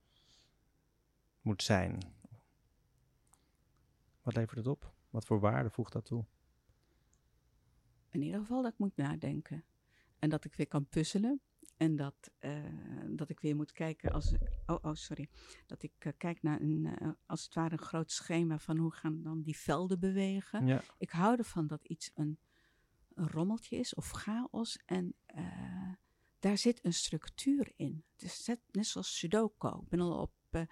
[1.42, 1.98] moet zijn?
[4.22, 4.94] Wat levert het op?
[5.10, 6.26] Wat voor waarde voegt dat toe?
[8.10, 9.64] In ieder geval dat ik moet nadenken.
[10.20, 11.42] En dat ik weer kan puzzelen.
[11.82, 12.54] En dat, eh,
[13.08, 14.34] dat ik weer moet kijken als...
[14.66, 15.30] Oh, oh sorry.
[15.66, 18.92] Dat ik eh, kijk naar een, eh, als het ware een groot schema van hoe
[18.94, 20.66] gaan dan die velden bewegen.
[20.66, 22.38] Ja, Ik hou ervan dat iets een,
[23.14, 24.80] een rommeltje is of chaos.
[24.86, 25.16] En
[26.40, 28.04] daar zit een structuur in.
[28.14, 29.68] Het is net, net zoals Sudoku.
[29.68, 30.68] Ik ben al op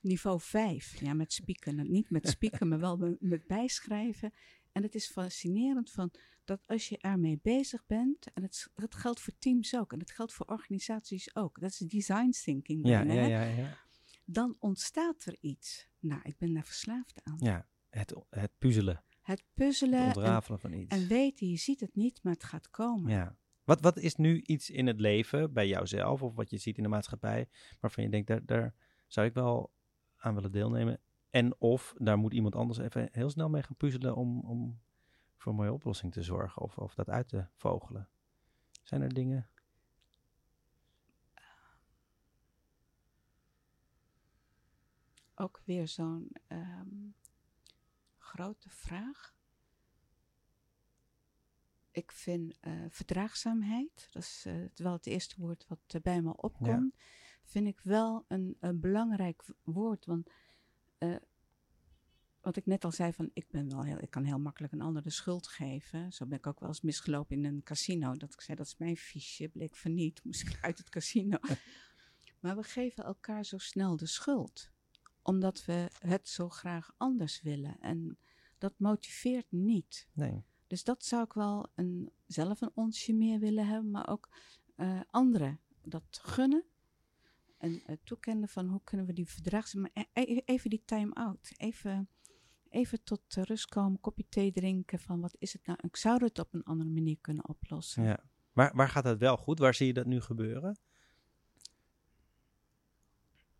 [0.00, 1.00] niveau 5.
[1.00, 1.90] Ja, met spieken.
[1.90, 4.32] Niet met spieken, maar wel met, met bijschrijven.
[4.72, 6.10] En het is fascinerend van
[6.50, 10.10] dat als je ermee bezig bent, en het, dat geldt voor teams ook, en dat
[10.10, 12.88] geldt voor organisaties ook, dat is design thinking.
[12.88, 13.76] Ja, bijna, ja, ja, ja.
[14.24, 15.88] Dan ontstaat er iets.
[15.98, 17.36] Nou, ik ben daar verslaafd aan.
[17.38, 17.68] ja.
[17.90, 20.94] Het, het puzzelen, Het het puzzelen en, ontrafelen van iets.
[20.94, 23.10] en weten, je ziet het niet, maar het gaat komen.
[23.10, 23.36] Ja.
[23.64, 26.82] Wat, wat is nu iets in het leven, bij jouzelf of wat je ziet in
[26.82, 27.48] de maatschappij,
[27.80, 28.74] waarvan je denkt, daar, daar
[29.06, 29.72] zou ik wel
[30.16, 31.00] aan willen deelnemen?
[31.30, 34.80] En of daar moet iemand anders even heel snel mee gaan puzzelen om, om
[35.40, 38.08] voor een mooie oplossing te zorgen of, of dat uit te vogelen.
[38.82, 39.48] Zijn er dingen?
[45.34, 47.08] Ook weer zo'n ehm,
[48.18, 49.34] grote vraag.
[51.90, 56.36] Ik vind eh, verdraagzaamheid, dat is eh, wel het eerste woord wat eh, bij me
[56.36, 56.94] opkomt,
[57.44, 60.06] vind ik wel een, een belangrijk woord.
[60.06, 60.30] Want
[62.40, 64.80] wat ik net al zei, van ik ben wel heel, ik kan heel makkelijk een
[64.80, 66.12] ander de schuld geven.
[66.12, 68.16] Zo ben ik ook wel eens misgelopen in een casino.
[68.16, 71.38] Dat ik zei, dat is mijn fiche, bleek van niet, moest ik uit het casino.
[72.40, 74.70] maar we geven elkaar zo snel de schuld
[75.22, 77.80] omdat we het zo graag anders willen.
[77.80, 78.18] En
[78.58, 80.08] dat motiveert niet.
[80.12, 80.44] Nee.
[80.66, 84.28] Dus dat zou ik wel een, zelf een onsje meer willen hebben, maar ook
[84.76, 86.64] eh, anderen dat gunnen.
[87.58, 89.86] En uh, toekennen van hoe kunnen we die verdraagzaam...
[89.92, 91.52] e- e- Even die time-out.
[91.56, 92.08] Even,
[92.70, 95.78] even tot rust komen, kopje thee drinken van wat is het nou?
[95.82, 98.02] Ik zou het op een andere manier kunnen oplossen.
[98.02, 98.24] Ja.
[98.52, 99.58] Waar, waar gaat het wel goed?
[99.58, 100.78] Waar zie je dat nu gebeuren?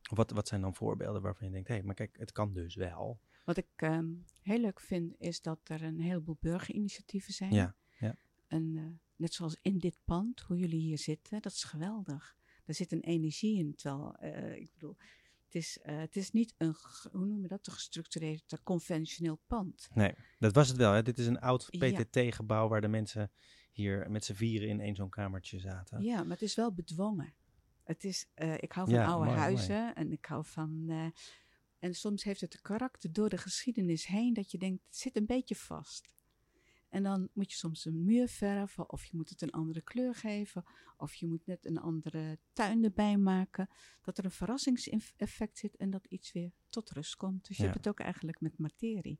[0.03, 2.75] Wat, wat zijn dan voorbeelden waarvan je denkt, hé, hey, maar kijk, het kan dus
[2.75, 3.20] wel.
[3.44, 4.09] Wat ik ehm,
[4.40, 7.53] heel leuk vind, is dat er een heleboel burgerinitiatieven zijn.
[7.53, 8.16] Ja, ja.
[8.46, 8.85] En eh,
[9.16, 12.37] net zoals in dit pand, hoe jullie hier zitten, dat is geweldig.
[12.64, 14.96] Er zit een energie in, terwijl, eh, ik bedoel,
[15.53, 16.75] het is, eh, het is niet een,
[17.13, 19.89] hoe noem je dat, een gestructureerd, eh, conventioneel pand.
[19.95, 20.93] Nee, dat was het wel.
[20.93, 21.03] Hè?
[21.03, 21.69] Dit is een oud.
[21.71, 23.31] PTT-gebouw waar de mensen
[23.73, 26.03] hier met z'n vieren in één zo'n kamertje zaten.
[26.03, 27.35] Ja, maar het is wel bedwongen.
[27.85, 30.91] Het is, eh, ik hou van Ja, oude mooi, huizen en ik hou van.
[31.79, 35.17] en soms heeft het een karakter door de geschiedenis heen dat je denkt, het zit
[35.17, 36.15] een beetje vast.
[36.90, 40.14] En dan moet je soms een muur verven, of je moet het een andere kleur
[40.14, 40.64] geven,
[40.96, 43.68] of je moet net een andere tuin erbij maken.
[44.03, 47.46] Dat er een verrassingseffect zit en dat iets weer tot rust komt.
[47.46, 47.68] Dus je Ja.
[47.70, 49.18] hebt het ook eigenlijk met materie.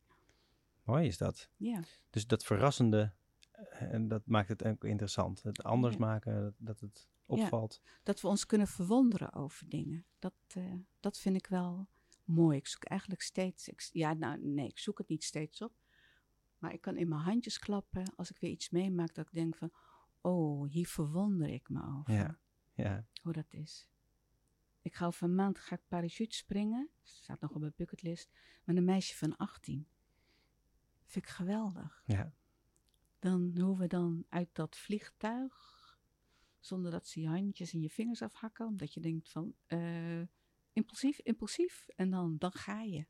[0.83, 1.48] Mooi is dat.
[1.56, 3.12] Ja, Dus dat verrassende,
[3.50, 5.42] eh, en dat maakt het ook interessant.
[5.42, 6.00] Het anders Ja.
[6.00, 7.80] maken, dat, het opvalt.
[8.02, 10.04] dat we ons kunnen verwonderen over dingen.
[10.18, 11.88] Dat, eh, dat vind ik wel
[12.24, 12.56] mooi.
[12.59, 13.68] Ik zoek eigenlijk steeds.
[13.68, 15.72] Ik, ja, nou nee, ik zoek het niet steeds op.
[16.61, 19.57] Maar ik kan in mijn handjes klappen als ik weer iets meemaak dat ik denk
[19.57, 19.73] van,
[20.20, 22.14] oh, hier verwonder ik me over.
[22.14, 22.38] Ja.
[22.73, 23.88] Ja, Hoe dat is.
[24.83, 26.90] Ik ga over een maand ga ik parachute springen.
[27.03, 28.31] Staat nog op mijn bucketlist.
[28.64, 29.87] Met een meisje van 18.
[31.05, 32.03] Vind ik geweldig.
[32.07, 32.33] ja.
[33.18, 35.55] Dan hoe we dan uit dat vliegtuig,
[36.59, 40.20] zonder dat ze je handjes en je vingers afhakken, omdat je denkt van eh,
[40.73, 43.07] impulsief, impulsief, en dan, dan ga je.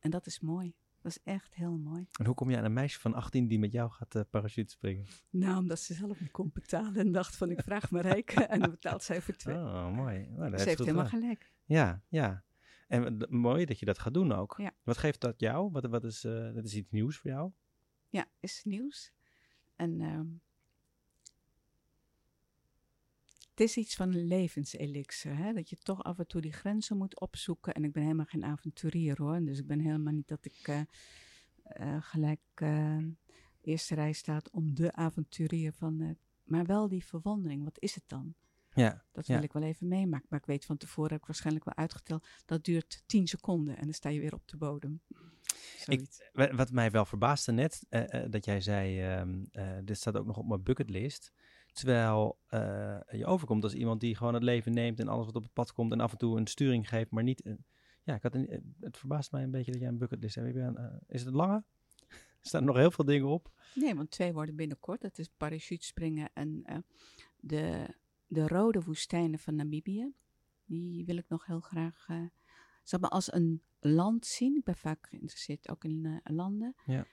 [0.00, 0.74] En dat is mooi.
[1.06, 2.06] Dat is echt heel mooi.
[2.18, 4.72] En hoe kom je aan een meisje van 18 die met jou gaat eh parachute
[4.72, 5.06] springen?
[5.30, 8.70] Nou, omdat ze zelf niet kon betalen en dacht van ik vraag Marijke en dan
[8.70, 9.56] betaalt zij voor twee.
[9.56, 10.28] Oh, mooi.
[10.28, 11.20] Nou, dat ze heeft helemaal gedaan.
[11.20, 11.52] gelijk.
[11.64, 12.44] Ja, ja.
[12.88, 14.54] En mooi dat je dat gaat doen ook.
[14.58, 14.72] Ja.
[14.82, 15.70] Wat geeft dat jou?
[15.70, 17.52] Wat, wat is, eh, dat is iets nieuws voor jou?
[18.08, 19.12] Ja, is nieuws.
[19.76, 20.26] En ehm,
[23.56, 25.52] het is iets van een levenselixer, hè?
[25.52, 27.74] dat je toch af en toe die grenzen moet opzoeken.
[27.74, 30.80] En ik ben helemaal geen avonturier hoor, dus ik ben helemaal niet dat ik eh,
[31.62, 32.96] eh, gelijk eh,
[33.60, 36.16] eerste rij staat om de avonturier van...
[36.44, 38.34] maar wel die verwondering, wat is het dan?
[38.74, 39.34] Ja, Dat Ja.
[39.34, 40.26] wil ik wel even meemaken.
[40.30, 43.84] Maar ik weet van tevoren, heb ik waarschijnlijk wel uitgeteld, dat duurt 10 seconden en
[43.84, 45.00] dan sta je weer op de bodem.
[46.32, 47.84] Wa- Wat mij wel verbaasde net,
[48.30, 51.32] dat jij zei, ehm, eh, dit staat ook nog op mijn bucketlist.
[51.76, 55.42] Terwijl eh, je overkomt als iemand die gewoon het leven neemt en alles wat op
[55.42, 57.46] het pad komt en af en toe een sturing geeft, maar niet...
[57.46, 57.64] een-
[58.02, 60.46] ja, ik had een, het verbaast mij een beetje dat jij een bucketlist hebt.
[60.46, 61.64] Heb je een, eh, is het lange?
[62.40, 63.50] Er staan nog heel veel dingen op.
[63.74, 65.00] Nee, want twee worden binnenkort.
[65.00, 66.78] Dat is parachutespringen en eh,
[67.40, 67.94] de,
[68.26, 70.12] de rode woestijnen van Namibië.
[70.64, 72.06] Die wil ik nog heel graag
[72.82, 74.56] zeg maar als een land zien.
[74.56, 76.74] Ik ben vaak geïnteresseerd ook in landen.
[76.86, 77.06] Ja.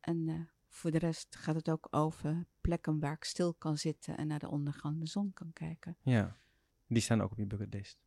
[0.00, 4.26] En voor de rest gaat het ook over plekken waar ik stil kan zitten en
[4.26, 5.96] naar de ondergaande zon kan kijken.
[6.02, 6.36] Ja,
[6.86, 7.98] die staan ook op je bucketlist.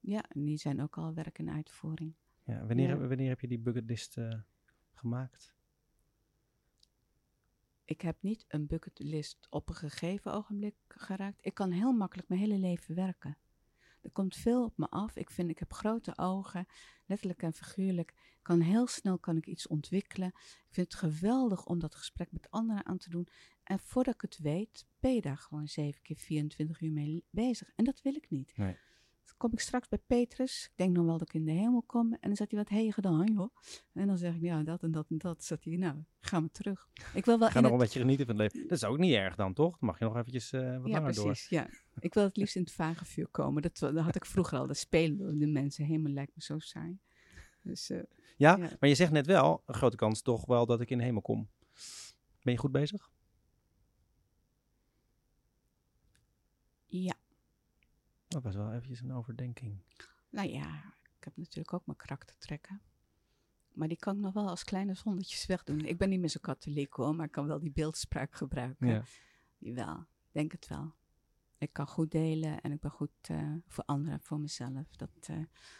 [0.00, 2.14] Ja, en die zijn ook al werk in uitvoering.
[2.44, 3.06] Ja, wanneer, Ja.
[3.06, 4.40] wanneer heb je die bucketlist eh,
[4.92, 5.54] gemaakt?
[7.84, 11.46] ik heb niet een bucketlist op een gegeven ogenblik geraakt.
[11.46, 13.36] Ik kan heel makkelijk mijn hele leven werken.
[14.02, 15.16] Er komt veel op me af.
[15.16, 16.66] Ik vind, ik heb grote ogen,
[17.06, 18.14] letterlijk en figuurlijk.
[18.42, 20.28] Kan heel snel kan ik iets ontwikkelen.
[20.28, 23.28] Ik vind het geweldig om dat gesprek met anderen aan te doen.
[23.62, 27.70] En voordat ik het weet, ben je daar gewoon 7 keer 24 uur mee bezig.
[27.74, 28.56] En dat wil ik niet.
[28.56, 28.76] Nee.
[29.24, 30.64] Dan kom ik straks bij Petrus.
[30.70, 32.12] Ik denk nog wel dat ik in de hemel kom.
[32.12, 33.56] En dan zegt hij, wat heb je gedaan, joh?
[33.92, 35.44] En dan zeg ik, ja, dat en dat en dat.
[35.44, 36.88] Zegt hij, nou, gaan we terug.
[37.14, 38.68] Ik wil wel Ga nog een beetje genieten van het leven.
[38.68, 39.78] Dat is ook niet erg dan, toch?
[39.78, 41.24] Dan mag je nog eventjes eh, wat ja, langer door.
[41.24, 41.48] precies.
[41.48, 41.68] Ja.
[41.98, 43.62] Ik wil het liefst in het vagevuur komen.
[43.62, 44.66] Dat, dat had ik vroeger al.
[44.66, 45.84] Dat spelen de mensen.
[45.84, 46.98] Hemel lijkt me zo saai.
[47.62, 47.98] Dus eh,
[48.36, 48.70] Ja, Ja.
[48.80, 51.22] maar je zegt net wel, een grote kans toch wel dat ik in de hemel
[51.22, 51.48] kom.
[52.42, 53.10] Ben je goed bezig?
[56.86, 57.14] ja,
[58.32, 59.82] Dat was wel eventjes een overdenking.
[60.30, 62.80] nou ja, ik heb natuurlijk ook mijn karaktertrekken.
[63.72, 65.80] Maar die kan ik nog wel als kleine zonnetjes wegdoen.
[65.80, 68.88] Ik ben niet meer zo katholiek hoor, maar ik kan wel die beeldspraak gebruiken.
[68.88, 69.04] Ja.
[69.58, 70.94] Jawel, denk het wel.
[71.58, 74.96] Ik kan goed delen en ik ben goed eh, voor anderen, voor mezelf.
[74.96, 75.36] Dat, eh,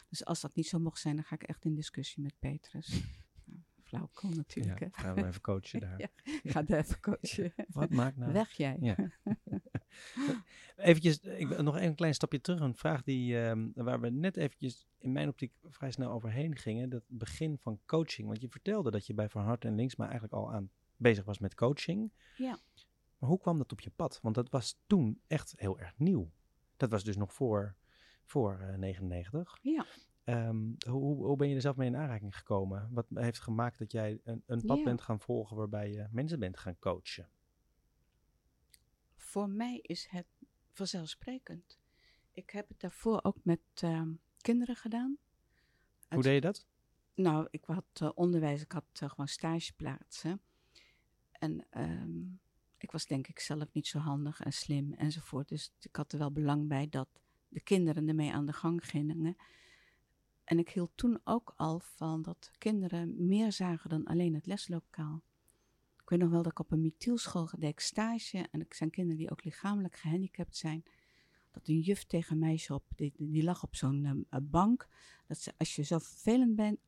[0.08, 3.02] dus als dat niet zo mocht zijn, dan ga ik echt in discussie met Petrus.
[3.92, 4.80] Flauwekul natuurlijk.
[4.80, 5.98] Ja, gaan we even coachen daar.
[5.98, 6.08] Ja.
[6.24, 7.52] Ga er even coachen.
[7.68, 8.32] Wat maakt nou...
[8.32, 8.76] Weg jij.
[8.80, 8.96] Ja.
[10.76, 12.60] Eventjes, ik wil nog een klein stapje terug.
[12.60, 16.88] Een vraag die, ehm, waar we net eventjes in mijn optiek vrij snel overheen gingen.
[16.88, 18.28] Dat begin van coaching.
[18.28, 21.24] Want je vertelde dat je bij Van Hart en Links maar eigenlijk al aan bezig
[21.24, 22.12] was met coaching.
[22.36, 22.58] Ja.
[23.18, 24.18] Maar hoe kwam dat op je pad?
[24.22, 26.30] Want dat was toen echt heel erg nieuw.
[26.76, 27.74] Dat was dus nog voor,
[28.24, 29.58] voor eh, 99.
[29.62, 29.86] Ja.
[30.24, 32.88] Ehm, hoe, hoe ben je er zelf mee in aanraking gekomen?
[32.92, 34.84] Wat heeft gemaakt dat jij een, een pad Ja.
[34.84, 37.28] bent gaan volgen waarbij je mensen bent gaan coachen?
[39.16, 40.26] Voor mij is het
[40.72, 41.78] vanzelfsprekend.
[42.32, 45.18] Ik heb het daarvoor ook met ehm, kinderen gedaan.
[46.08, 46.66] Hoe deed je dat?
[47.14, 50.40] Nou, ik had eh, onderwijs, ik had eh, gewoon stageplaatsen.
[51.32, 52.20] En ehm,
[52.78, 55.48] ik was denk ik zelf niet zo handig en slim enzovoort.
[55.48, 57.08] Dus ik had er wel belang bij dat
[57.48, 59.36] de kinderen ermee aan de gang gingen.
[60.44, 65.22] En ik hield toen ook al van dat kinderen meer zagen dan alleen het leslokaal.
[66.02, 68.48] Ik weet nog wel dat ik op een metielschool deed stage.
[68.50, 70.82] En ik zijn kinderen die ook lichamelijk gehandicapt zijn.
[71.50, 74.88] Dat een juf tegen een meisje op, die, die lag op zo'n ehm, eh, bank.
[75.26, 76.78] Dat ze, als je zo vervelend bent,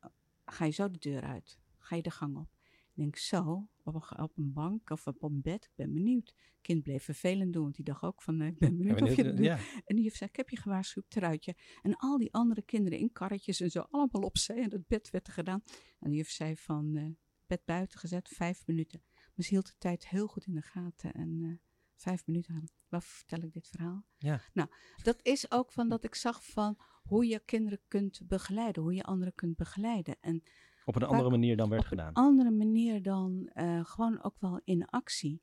[0.45, 1.59] ga je zo de deur uit.
[1.77, 2.54] Ga je de gang op.
[2.95, 5.63] Ik denk zo, op een, op een bank of op een bed.
[5.63, 6.27] Ik ben benieuwd.
[6.27, 9.23] Het kind bleef vervelend doen, want die dacht ook van, ik ben benieuwd of je
[9.23, 9.47] dat doet.
[9.85, 11.55] En die juf zei, ik heb je gewaarschuwd, truitje.
[11.81, 14.61] En al die andere kinderen in karretjes en zo, allemaal opzij.
[14.61, 15.63] En het bed werd er gedaan.
[15.99, 17.05] En de juf zei van, eh,
[17.47, 19.03] bed buiten gezet, vijf minuten.
[19.13, 21.13] Maar ze hield de tijd heel goed in de gaten.
[21.13, 22.65] En eh, vijf minuten aan.
[22.87, 24.05] Waarvoor vertel ik dit verhaal?
[24.17, 24.41] Ja.
[24.53, 24.69] Nou,
[25.03, 28.83] dat is ook van dat ik zag van hoe je kinderen kunt begeleiden.
[28.83, 30.17] Hoe je anderen kunt begeleiden.
[30.21, 30.43] En
[30.85, 32.07] Op een andere manier dan werd op gedaan.
[32.07, 35.41] een andere manier dan eh, gewoon ook wel in actie.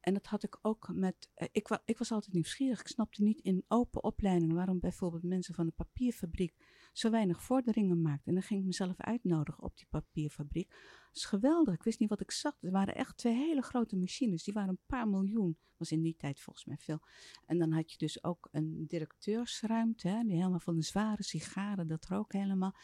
[0.00, 1.30] En dat had ik ook met.
[1.34, 2.80] eh, ik, wa ik was altijd nieuwsgierig.
[2.80, 6.54] Ik snapte niet in open opleidingen waarom bijvoorbeeld mensen van de papierfabriek
[6.92, 8.26] zo weinig vorderingen maakten.
[8.26, 10.68] En dan ging ik mezelf uitnodigen op die papierfabriek.
[10.68, 11.74] Dat is geweldig.
[11.74, 12.56] Ik wist niet wat ik zag.
[12.60, 14.44] Er waren echt twee hele grote machines.
[14.44, 15.58] Die waren een paar miljoen.
[15.76, 17.00] Was in die tijd volgens mij veel.
[17.46, 20.08] En dan had je dus ook een directeursruimte.
[20.08, 22.74] Hè, die helemaal van de zware sigaren, dat rook helemaal.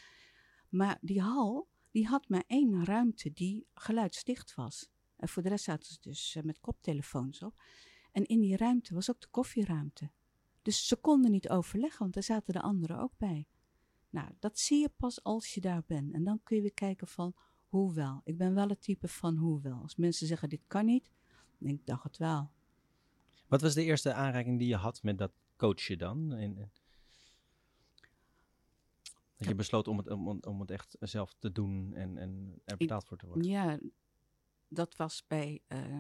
[0.69, 4.89] Maar die hal, die had maar één ruimte die geluidsdicht was.
[5.17, 7.63] En voor de rest zaten ze dus eh, met koptelefoons op.
[8.13, 10.11] En in die ruimte was ook de koffieruimte.
[10.63, 13.47] Dus ze konden niet overleggen, want daar zaten de anderen ook bij.
[14.11, 16.13] Nou, dat zie je pas als je daar bent.
[16.13, 17.35] En dan kun je weer kijken van
[17.67, 18.21] hoe wel.
[18.25, 19.79] Ik ben wel het type van hoe wel.
[19.83, 21.11] Als mensen zeggen dit kan niet,
[21.59, 22.51] denk ik, dacht het wel.
[23.47, 26.33] Wat was de eerste aanraking die je had met dat coachen dan?
[26.33, 26.71] En-
[29.41, 32.77] dat je besloot om het, om, om- het echt zelf te doen en, en er
[32.77, 33.45] betaald voor te worden.
[33.51, 33.79] Ja,
[34.69, 35.61] dat was bij.
[35.67, 35.97] eh,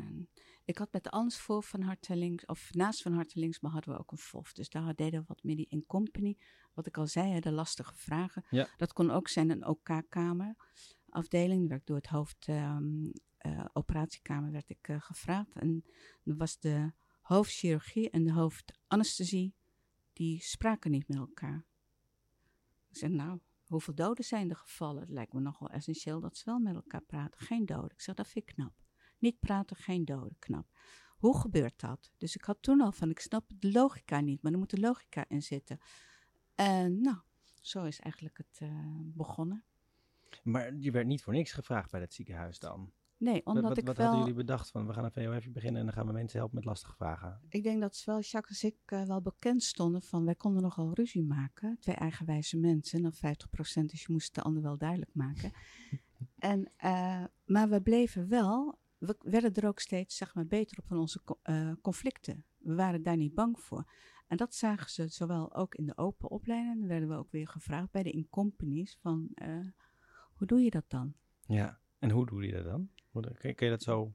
[0.64, 4.10] ik had met Ans voor van Hartelings, of naast van Hartelings, maar hadden we ook
[4.12, 4.52] een FOF.
[4.52, 6.36] Dus daar deden we wat die in company.
[6.74, 8.44] Wat ik al zei, de lastige vragen.
[8.50, 8.68] Ja.
[8.76, 10.56] Dat kon ook zijn een OK-kamer.
[11.08, 15.54] Afdeling, werd door het hoofd ehm, eh, operatiekamer werd ik eh, gevraagd.
[15.54, 15.84] En
[16.22, 19.54] dan was de hoofdchirurgie en de hoofdanesthesie,
[20.12, 21.64] die spraken niet met elkaar.
[22.90, 25.00] Ik zei, nou, hoeveel doden zijn er gevallen?
[25.00, 27.40] Het lijkt me nogal essentieel dat ze wel met elkaar praten.
[27.40, 27.90] Geen doden.
[27.90, 28.72] Ik zeg, dat vind ik knap.
[29.18, 30.66] Niet praten, geen doden, knap.
[31.16, 32.12] Hoe gebeurt dat?
[32.16, 34.80] Dus ik had toen al van, ik snap de logica niet, maar er moet de
[34.80, 35.78] logica in zitten.
[36.54, 37.16] En nou,
[37.60, 39.64] zo is eigenlijk het eh, begonnen.
[40.42, 42.92] Maar je werd niet voor niks gevraagd bij dat ziekenhuis dan.
[43.20, 44.06] Nee, omdat wat, ik wat wel...
[44.06, 46.56] hadden jullie bedacht van we gaan een VOF beginnen en dan gaan we mensen helpen
[46.56, 47.40] met lastige vragen?
[47.48, 50.90] Ik denk dat zowel Jacques als ik eh, wel bekend stonden van wij konden nogal
[50.94, 51.76] ruzie maken.
[51.80, 53.16] Twee eigenwijze mensen, dan 50%
[53.84, 55.52] dus je moest het de ander wel duidelijk maken.
[56.38, 60.86] en, eh, maar we bleven wel we werden er ook steeds zeg maar, beter op
[60.86, 62.44] van onze eh, conflicten.
[62.58, 63.92] We waren daar niet bang voor.
[64.26, 66.78] En dat zagen ze zowel ook in de open opleidingen.
[66.78, 69.30] Dan werden we ook weer gevraagd bij de incompanies van
[70.32, 71.14] hoe doe je dat dan?
[71.46, 71.80] Ja.
[71.98, 72.90] En hoe doe je dat dan?
[73.12, 74.14] Kun je dat zo...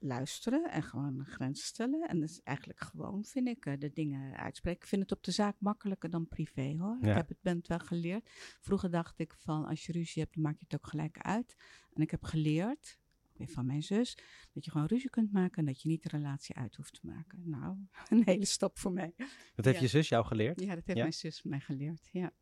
[0.00, 2.08] Luisteren en gewoon grens stellen.
[2.08, 4.80] En dat is eigenlijk gewoon, vind ik, eh, de dingen uitspreken.
[4.80, 6.98] Ik vind het op de zaak makkelijker dan privé hoor.
[7.00, 7.08] Ja.
[7.10, 8.28] Ik heb het, ben het wel geleerd.
[8.60, 11.56] Vroeger dacht ik van als je ruzie hebt, dan maak je het ook gelijk uit.
[11.92, 12.98] En ik heb geleerd,
[13.36, 14.18] weer van mijn zus,
[14.52, 17.06] dat je gewoon ruzie kunt maken en dat je niet de relatie uit hoeft te
[17.06, 17.42] maken.
[17.44, 17.76] Nou,
[18.10, 19.12] een hele stap voor mij.
[19.54, 19.82] Dat heeft Ja.
[19.82, 20.60] je zus jou geleerd?
[20.60, 21.02] Ja, dat heeft Ja?
[21.02, 22.32] mijn zus mij geleerd, ja.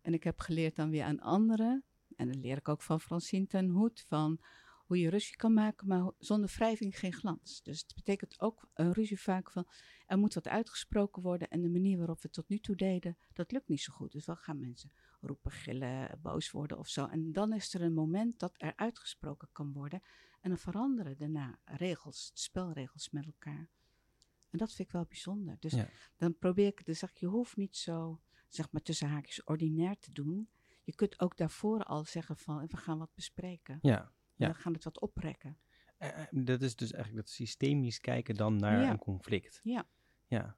[0.00, 1.84] En ik heb geleerd dan weer aan anderen,
[2.16, 4.40] en dat leer ik ook van Francine ten Hoed, van
[4.88, 7.62] hoe je ruzie kan maken, maar zonder wrijving geen glans.
[7.62, 9.68] Dus het betekent ook een ruzie vaak van,
[10.06, 13.16] er moet wat uitgesproken worden en de manier waarop we het tot nu toe deden,
[13.32, 14.12] dat lukt niet zo goed.
[14.12, 17.06] Dus dan gaan mensen roepen, gillen, boos worden of zo.
[17.06, 20.02] En dan is er een moment dat er uitgesproken kan worden
[20.40, 23.68] en dan veranderen daarna regels, spelregels met elkaar.
[24.50, 25.56] En dat vind ik wel bijzonder.
[25.60, 25.88] Dus Ja.
[26.16, 29.98] dan probeer ik, dus zeg ik, je hoeft niet zo, zeg maar tussen haakjes, ordinair
[29.98, 30.48] te doen.
[30.84, 33.78] Je kunt ook daarvoor al zeggen van, we gaan wat bespreken.
[33.82, 34.12] Ja.
[34.38, 34.48] Ja.
[34.48, 35.58] We gaan het wat oprekken.
[35.98, 38.90] Eh, eh, dat is dus eigenlijk dat systemisch kijken dan naar Ja.
[38.90, 39.60] een conflict.
[39.62, 39.86] Ja.
[40.26, 40.56] Ja.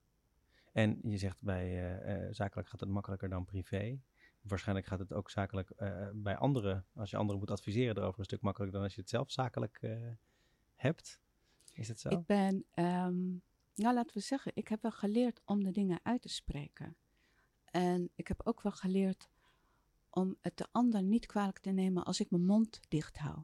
[0.73, 4.01] En je zegt bij eh, zakelijk gaat het makkelijker dan privé.
[4.41, 5.73] Waarschijnlijk gaat het ook zakelijk
[6.15, 9.11] bij anderen, als je anderen moet adviseren erover, een stuk makkelijker dan als je het
[9.11, 9.81] zelf zakelijk
[10.75, 11.21] hebt.
[11.73, 12.09] Is het zo?
[12.09, 13.29] Ik ben, ehm,
[13.75, 16.97] nou laten we zeggen, ik heb wel geleerd om de dingen uit te spreken.
[17.65, 19.29] En ik heb ook wel geleerd
[20.11, 23.39] om het de ander niet kwalijk te nemen als ik mijn mond dicht hou.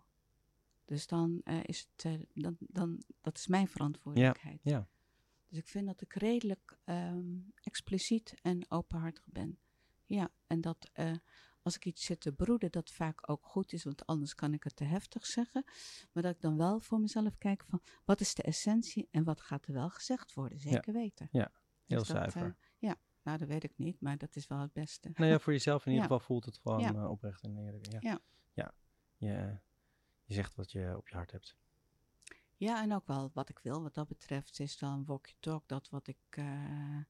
[0.87, 4.61] Dus dan eh, is het, eh, dan, dan, dat is mijn verantwoordelijkheid.
[4.63, 4.89] ja.
[5.49, 7.25] Dus ik vind dat ik redelijk ehm,
[7.61, 9.59] expliciet en openhartig ben.
[10.05, 11.13] Ja, en dat eh,
[11.63, 14.65] als ik iets zit te broeden, dat vaak ook goed is, want anders kan ik
[14.65, 15.65] het te heftig zeggen.
[16.13, 19.41] Maar dat ik dan wel voor mezelf kijk van, wat is de essentie en wat
[19.41, 20.61] gaat er wel gezegd worden?
[20.61, 21.29] Zeker weten.
[21.31, 21.45] Heel
[21.87, 22.57] Dus dat, zuiver.
[22.79, 25.11] ja, nou dat weet ik niet, maar dat is wel het beste.
[25.15, 26.13] Nou ja, voor jezelf in ieder Ja.
[26.15, 27.09] geval voelt het gewoon Ja.
[27.09, 27.87] oprecht en eerlijk.
[28.03, 28.21] Ja.
[28.55, 28.73] Ja.
[29.17, 29.63] ja.
[30.27, 31.57] Je, zegt wat je op je hart hebt.
[32.57, 33.83] Ja, en ook wel wat ik wil.
[33.83, 37.01] Wat dat betreft is dan walkie-talk dat wat ik eh,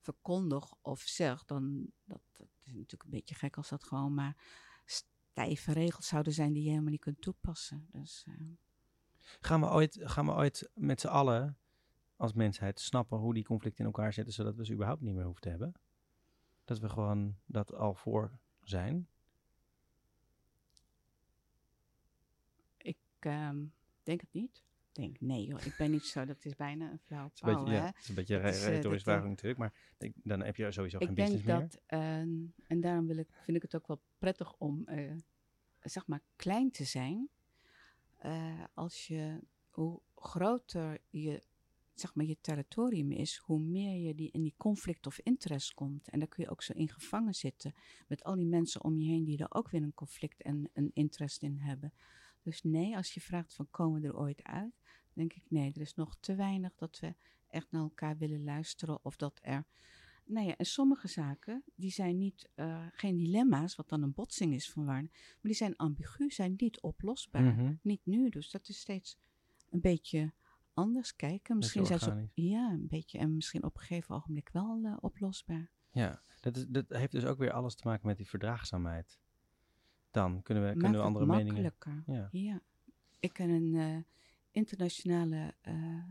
[0.00, 1.44] verkondig of zeg.
[1.44, 4.36] Dan, dat, dat is natuurlijk een beetje gek als dat gewoon maar
[4.84, 7.88] stijve regels zouden zijn die je helemaal niet kunt toepassen.
[7.90, 8.34] Dus eh,
[9.40, 11.58] Gaan we ooit, gaan we ooit met z'n allen
[12.16, 15.24] als mensheid snappen hoe die conflicten in elkaar zitten, zodat we ze überhaupt niet meer
[15.24, 15.72] hoeven te hebben?
[16.64, 19.08] Dat we gewoon dat al voor zijn?
[23.24, 23.64] Ik ehm,
[24.02, 24.62] denk het niet.
[24.92, 26.24] Ik denk, nee joh, ik ben niet zo.
[26.24, 29.04] Dat is bijna een flauw Het is een beetje, ja, het is een eh, retorische
[29.04, 31.60] dat, vraag eh, natuurlijk, maar denk- dan heb je sowieso ik geen denk business meer.
[31.60, 32.30] dat, ehm,
[32.66, 35.12] en daarom wil ik, vind ik het ook wel prettig om, eh,
[35.80, 37.28] zeg maar, klein te zijn.
[38.18, 41.42] Eh, als je, hoe groter je,
[41.94, 46.08] zeg maar, je territorium is, hoe meer je die, in die conflict of interest komt.
[46.08, 47.74] En daar kun je ook zo in gevangen zitten,
[48.08, 50.90] met al die mensen om je heen die er ook weer een conflict en een
[50.94, 51.92] interest in hebben.
[52.44, 54.80] Dus nee, als je vraagt van komen we er ooit uit,
[55.12, 57.14] denk ik nee, er is nog te weinig dat we
[57.48, 59.66] echt naar elkaar willen luisteren of dat er
[60.26, 64.54] nou ja, en sommige zaken, die zijn niet, eh, geen dilemma's, wat dan een botsing
[64.54, 67.42] is van waarde, maar die zijn ambigu, zijn niet oplosbaar.
[67.42, 67.74] Mhm.
[67.82, 69.18] Niet nu, dus dat is steeds
[69.70, 70.32] een beetje
[70.74, 71.56] anders kijken.
[71.56, 75.70] Misschien zijn ze, ja, een beetje, en misschien op een gegeven ogenblik wel eh, oplosbaar.
[75.90, 79.20] Ja, dat, is, dat heeft dus ook weer alles te maken met die verdraagzaamheid.
[80.14, 81.62] Dan kunnen we, kunnen we het andere meningen...
[81.62, 82.02] makkelijker.
[82.06, 82.28] Ja.
[82.32, 82.62] Ja.
[83.20, 84.02] Ik ken een eh,
[84.50, 86.04] internationale eh,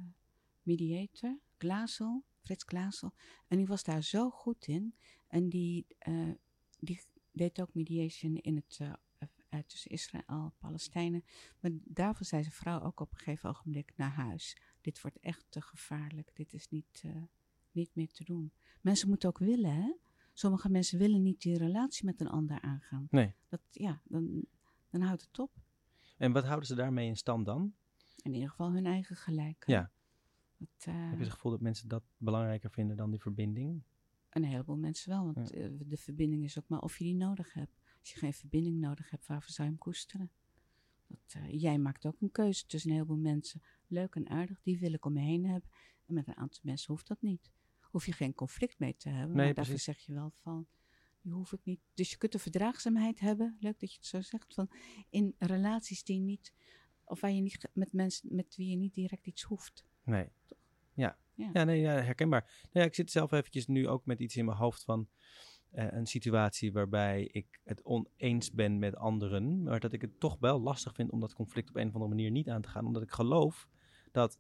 [0.61, 3.13] mediator, Glazel, Frits Glazel.
[3.47, 4.95] En die was daar zo goed in.
[5.27, 6.29] En die, eh,
[6.79, 8.79] die deed ook mediation in het,
[9.67, 11.23] tussen Israël en Palestijnen.
[11.59, 14.57] Maar daarvoor zei zijn vrouw ook op een gegeven ogenblik naar huis.
[14.81, 16.31] Dit wordt echt te gevaarlijk.
[16.33, 17.03] Dit is niet,
[17.71, 18.51] niet meer te doen.
[18.81, 19.93] Mensen moeten ook willen, hè?
[20.33, 23.07] Sommige mensen willen niet die relatie met een ander aangaan.
[23.09, 23.33] Nee.
[23.49, 24.45] Dat, ja, dan,
[24.89, 25.51] dan houdt het op.
[26.17, 27.73] En wat houden ze daarmee in stand dan?
[28.21, 29.63] In ieder geval hun eigen gelijk.
[29.67, 29.91] Ja.
[30.57, 33.83] Dat, eh, Heb je het gevoel dat mensen dat belangrijker vinden dan die verbinding?
[34.29, 37.53] Een heleboel mensen wel, want eh, de verbinding is ook maar of je die nodig
[37.53, 37.81] hebt.
[37.99, 40.31] Als je geen verbinding nodig hebt, waarvoor zou je hem koesteren?
[41.07, 43.61] Dat, eh, jij maakt ook een keuze tussen een heleboel mensen.
[43.87, 45.69] Leuk en aardig, die wil ik om me heen hebben.
[46.05, 47.51] En met een aantal mensen hoeft dat niet.
[47.93, 50.67] Hoef je geen conflict mee te hebben, Nee, maar daarvoor zeg je wel van,
[51.21, 51.79] die hoef ik niet.
[51.93, 54.69] Dus je kunt de verdraagzaamheid hebben, leuk dat je het zo zegt, van
[55.09, 56.53] in relaties die niet,
[57.03, 59.85] of waar je niet, met mensen met wie je niet direct iets hoeft.
[60.03, 60.29] Nee.
[60.93, 61.17] Ja.
[61.33, 61.49] Ja.
[61.53, 62.41] Ja, nee, ja, herkenbaar.
[62.61, 65.07] Nou ja, ik zit zelf eventjes nu ook met iets in mijn hoofd van...
[65.71, 70.37] eh, een situatie waarbij ik het oneens ben met anderen, maar dat ik het toch
[70.39, 72.85] wel lastig vind om dat conflict op een of andere manier niet aan te gaan,
[72.85, 73.67] omdat ik geloof
[74.11, 74.39] dat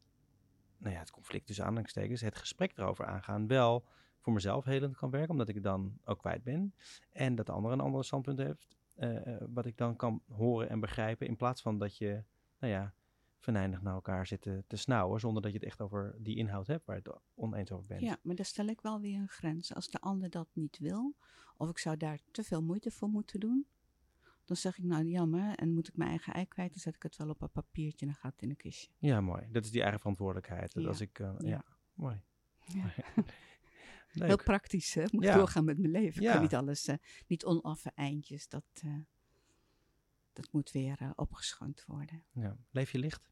[0.83, 3.85] nou ja, het conflict tussen aanhalingstekens, het gesprek erover aangaan, wel
[4.19, 6.73] voor mezelf helend kan werken, omdat ik dan ook kwijt ben.
[7.11, 10.79] En dat de ander een ander standpunt heeft, eh, wat ik dan kan horen en
[10.79, 12.23] begrijpen, in plaats van dat je,
[12.59, 12.93] nou ja,
[13.39, 16.85] venijnig naar elkaar zitten te snauwen, zonder dat je het echt over die inhoud hebt
[16.85, 18.01] waar je het oneens over bent.
[18.01, 19.73] Ja, maar dan stel ik wel weer een grens.
[19.73, 21.15] Als de ander dat niet wil,
[21.57, 23.67] of ik zou daar te veel moeite voor moeten doen,
[24.45, 27.03] dan zeg ik nou jammer en moet ik mijn eigen ei kwijt, dan zet ik
[27.03, 28.91] het wel op een papiertje en dan gaat het in een kistje.
[28.97, 29.47] Ja, mooi.
[29.51, 30.73] Dat is die eigen verantwoordelijkheid.
[30.73, 30.89] Dat Ja.
[30.89, 31.47] Als ik, eh, ja.
[31.47, 31.63] Ja.
[31.93, 32.21] mooi.
[32.65, 32.93] Ja.
[34.27, 35.03] Heel praktisch, hè?
[35.11, 36.21] Moet doorgaan met mijn leven.
[36.21, 36.95] Ik kan niet alles, eh,
[37.27, 38.47] niet onaffe eindjes.
[38.47, 38.97] Dat, eh,
[40.33, 42.23] dat moet weer opgeschoond worden.
[42.31, 42.57] Ja.
[42.71, 43.31] Leef je licht?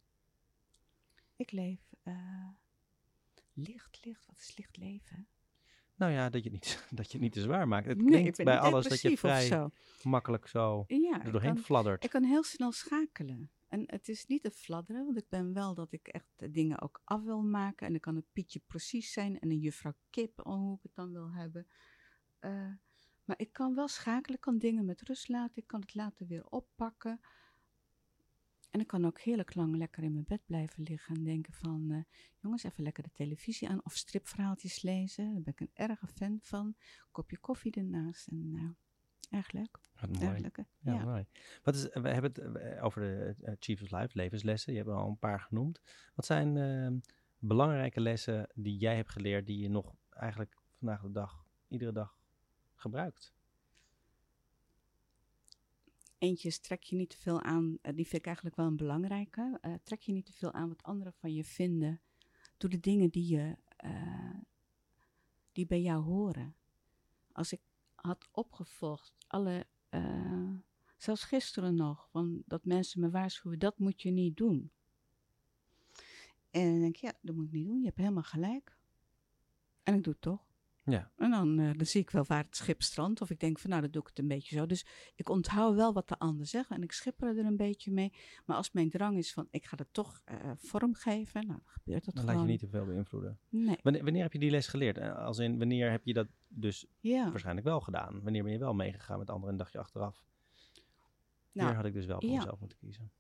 [1.36, 1.80] Ik leef
[3.54, 4.26] licht, licht.
[4.26, 5.28] Wat is licht leven?
[6.02, 7.88] Nou ja, dat je, niet, dat je het niet te zwaar maakt.
[7.88, 9.70] Het Nee, klinkt bij alles dat je vrij zo.
[10.04, 12.04] makkelijk zo Ja, er doorheen kan, fladdert.
[12.04, 13.52] ik kan heel snel schakelen.
[13.68, 17.02] En het is niet het fladderen, want ik ben wel dat ik echt dingen ook
[17.04, 17.86] af wil maken.
[17.86, 20.96] En dan kan een Pietje precies zijn en een juffrouw Kip, oh, hoe ik het
[20.96, 21.68] dan wil hebben.
[22.40, 22.74] Eh,
[23.24, 26.28] maar ik kan wel schakelen, ik kan dingen met rust laten, ik kan het later
[26.28, 27.20] weer oppakken.
[28.72, 31.92] En ik kan ook heerlijk lang lekker in mijn bed blijven liggen en denken van...
[31.92, 32.04] eh,
[32.40, 35.34] jongens, even lekker de televisie aan of stripverhaaltjes lezen.
[35.34, 36.76] Daar ben ik een erge fan van.
[37.12, 39.80] Kopje koffie ernaast en uh, erg leuk.
[40.00, 40.50] Wat mooi.
[40.80, 41.04] Ja, ja.
[41.04, 41.26] mooi.
[41.64, 44.72] Wat is, we hebben het eh, over de uh, Chief of Life levenslessen.
[44.72, 45.82] Je hebt er al een paar genoemd.
[46.16, 47.00] Wat zijn uh,
[47.38, 52.18] belangrijke lessen die jij hebt geleerd die je nog eigenlijk vandaag de dag, iedere dag
[52.76, 53.34] gebruikt?
[56.22, 59.60] Eentje trek je niet te veel aan, uh, die vind ik eigenlijk wel een belangrijke.
[59.62, 62.02] Uh, trek je niet te veel aan wat anderen van je vinden.
[62.58, 64.40] Doe de dingen die, je, uh,
[65.52, 66.56] die bij jou horen.
[67.32, 67.62] Als ik
[67.96, 69.68] had opgevolgd, alle,
[70.98, 74.72] zelfs gisteren nog, van dat mensen me waarschuwen, dat moet je niet doen.
[76.52, 78.78] En dan denk ik, ja, dat moet ik niet doen, je hebt helemaal gelijk.
[79.84, 80.51] En ik doe het toch.
[80.84, 81.12] Ja.
[81.16, 83.22] En dan, uh, dan zie ik wel waar het schip strandt.
[83.22, 84.66] Of ik denk van nou, dat doe ik het een beetje zo.
[84.66, 88.14] Dus ik onthoud wel wat de ander zegt en ik schipper er een beetje mee.
[88.46, 92.06] Maar als mijn drang is van ik ga het toch uh, vormgeven, nou dan gebeurt
[92.06, 92.40] dat dan gewoon.
[92.40, 93.40] laat je niet te veel beïnvloeden.
[93.50, 93.78] Nee.
[93.82, 94.98] Wanneer, wanneer, heb je die les geleerd?
[94.98, 97.30] Eh, Als in, wanneer heb je dat dus ja.
[97.30, 98.22] waarschijnlijk wel gedaan?
[98.24, 100.24] Wanneer ben je wel meegegaan met anderen en dacht je achteraf?
[101.52, 102.36] Nou, Hier had ik dus wel voor ja.
[102.36, 103.12] mezelf moeten kiezen.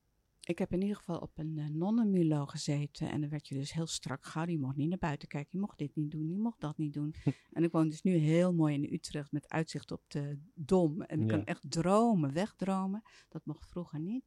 [0.51, 3.09] Ik heb in ieder geval op een uh, nonnenmulo gezeten.
[3.11, 4.55] En dan werd je dus heel strak gehouden.
[4.55, 5.49] Je mocht niet naar buiten kijken.
[5.51, 6.29] Je mocht dit niet doen.
[6.29, 7.13] Je mocht dat niet doen.
[7.53, 11.01] en ik woon dus nu heel mooi in Utrecht met uitzicht op de Dom.
[11.01, 11.35] En ik Ja.
[11.35, 13.01] kan echt dromen, wegdromen.
[13.29, 14.25] Dat mocht vroeger niet.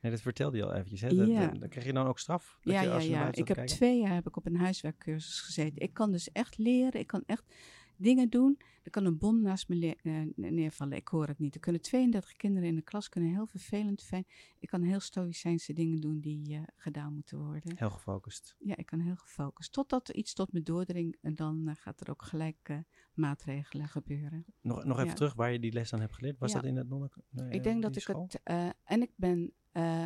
[0.00, 1.00] Nee, dat vertelde je al eventjes.
[1.00, 1.14] Hè?
[1.14, 1.46] Dat- Ja.
[1.48, 2.58] Dan krijg je dan ook straf?
[2.60, 3.18] Dat ja, je, ja, als je ja.
[3.20, 5.82] buiten Ik heb twee jaar heb ik op een huiswerkcursus gezeten.
[5.82, 7.00] Ik kan dus echt leren.
[7.00, 7.54] Ik kan echt
[7.98, 8.58] dingen doen.
[8.82, 10.96] Er kan een bom naast me eh, neervallen.
[10.96, 11.54] Ik hoor het niet.
[11.54, 14.26] Er kunnen 32 kinderen in de klas kunnen heel vervelend zijn.
[14.58, 17.76] Ik kan heel stoïcijnse dingen doen die eh, gedaan moeten worden.
[17.76, 18.56] Heel gefocust.
[18.58, 19.72] Ja, ik kan heel gefocust.
[19.72, 22.82] Totdat er iets tot me doordringt en dan eh, gaat er ook gelijk
[23.14, 24.44] maatregelen gebeuren.
[24.60, 25.14] Nog, nog even Ja.
[25.14, 26.38] terug waar je die les dan hebt geleerd.
[26.38, 26.60] Was Ja.
[26.60, 27.10] dat in het non
[27.48, 28.40] ik denk dat ik het.
[28.84, 29.52] en ik ben.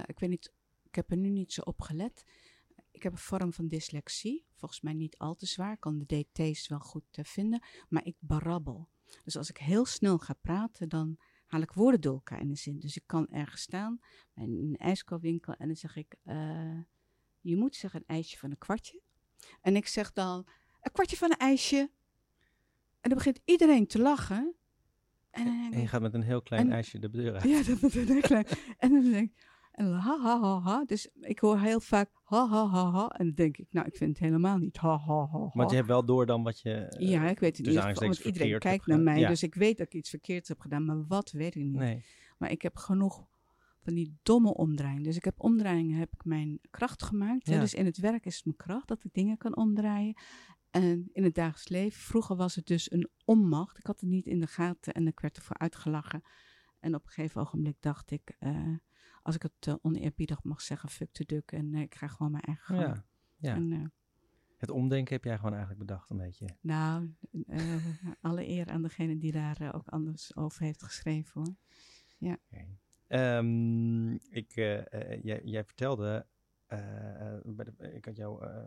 [0.07, 0.53] ik weet niet.
[0.83, 2.25] Ik heb er nu niet zo op gelet.
[3.01, 4.45] Ik heb een vorm van dyslexie.
[4.55, 5.73] Volgens mij niet al te zwaar.
[5.73, 7.63] Ik kan de DT's wel goed eh, vinden.
[7.89, 8.89] Maar ik barabbel.
[9.25, 12.57] Dus als ik heel snel ga praten, dan haal ik woorden door elkaar in de
[12.57, 12.79] zin.
[12.79, 13.99] Dus ik kan ergens staan
[14.35, 16.79] bij een ijskoolwinkel en dan zeg ik: eh,
[17.41, 19.01] Je moet zeggen een ijsje van een kwartje.
[19.61, 20.47] En ik zeg dan:
[20.81, 21.91] Een kwartje van een ijsje.
[23.01, 24.55] En dan begint iedereen te lachen.
[25.31, 27.43] En je gaat met een heel klein en- ijsje de deur uit.
[27.43, 28.47] ja, dat moet een heel klein.
[28.79, 29.49] En dan denk ik,
[29.81, 30.85] en ha ha ha ha.
[30.85, 33.09] Dus ik hoor heel vaak ha ha ha ha.
[33.09, 35.51] En dan denk ik, nou, ik vind het helemaal niet ha ha ha ha.
[35.53, 36.73] Want je hebt wel door dan wat je...
[36.75, 37.99] eh, ja, ik weet het tussen niet.
[37.99, 39.29] Want iedereen kijkt naar mij, Ja.
[39.29, 40.85] dus ik weet dat ik iets verkeerds heb gedaan.
[40.85, 41.79] Maar wat weet ik niet.
[41.79, 42.05] Nee.
[42.39, 43.29] Maar ik heb genoeg
[43.83, 45.03] van die domme omdraaiingen.
[45.05, 47.47] Dus ik heb omdraaiingen, heb ik mijn kracht gemaakt.
[47.47, 47.59] hè.
[47.61, 50.15] Dus in het werk is het mijn kracht dat ik dingen kan omdraaien.
[50.71, 53.79] En in het dagelijks leven, vroeger was het dus een onmacht.
[53.79, 56.23] Ik had het niet in de gaten en ik werd ervoor uitgelachen.
[56.81, 58.75] En op een gegeven ogenblik dacht ik, eh,
[59.23, 61.53] als ik het eh, oneerbiedig mag zeggen, fuck de duk.
[61.53, 62.81] En eh, ik ga gewoon mijn eigen gang.
[62.81, 63.05] Ja.
[63.37, 63.55] ja.
[63.55, 63.85] En, eh,
[64.57, 66.47] Het omdenken heb jij gewoon eigenlijk bedacht een beetje.
[66.61, 67.15] nou,
[68.21, 71.55] alle eer aan degene die daar ook anders over heeft geschreven hoor.
[72.33, 72.67] Oké.
[73.07, 74.53] Ehm, ik,
[75.23, 76.27] jij, jij vertelde,
[76.71, 78.67] eh, bij de, ik had jou eh,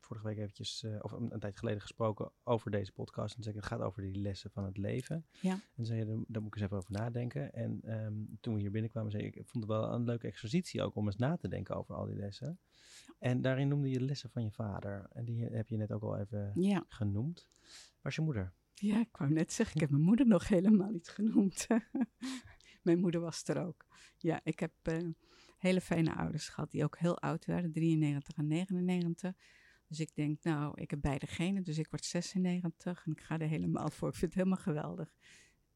[0.00, 3.36] vorige week eventjes, eh, of een, een tijd geleden gesproken over deze podcast.
[3.36, 5.26] En zei ik, het gaat over die lessen van het leven.
[5.40, 5.52] Ja.
[5.52, 7.52] En toen zei je, daar, daar moet ik eens even over nadenken.
[7.52, 10.82] En ehm, toen we hier binnenkwamen, zei ik, ik vond het wel een leuke exercitie
[10.82, 12.58] ook om eens na te denken over al die lessen.
[13.18, 15.06] En daarin noemde je de lessen van je vader.
[15.12, 17.48] En die heb je net ook al even Ja, genoemd.
[18.00, 18.52] Waar is je moeder?
[18.74, 21.66] Ja, ik wou net zeggen, ik heb mijn moeder nog helemaal niet genoemd.
[22.82, 23.86] mijn moeder was er ook.
[24.18, 24.72] Ja, ik heb
[25.64, 29.36] hele fijne ouders gehad die ook heel oud werden, 93 en 99.
[29.88, 33.38] Dus ik denk, nou, ik heb beide genen, dus ik word 96 en ik ga
[33.38, 34.08] er helemaal voor.
[34.08, 35.14] Ik vind het helemaal geweldig.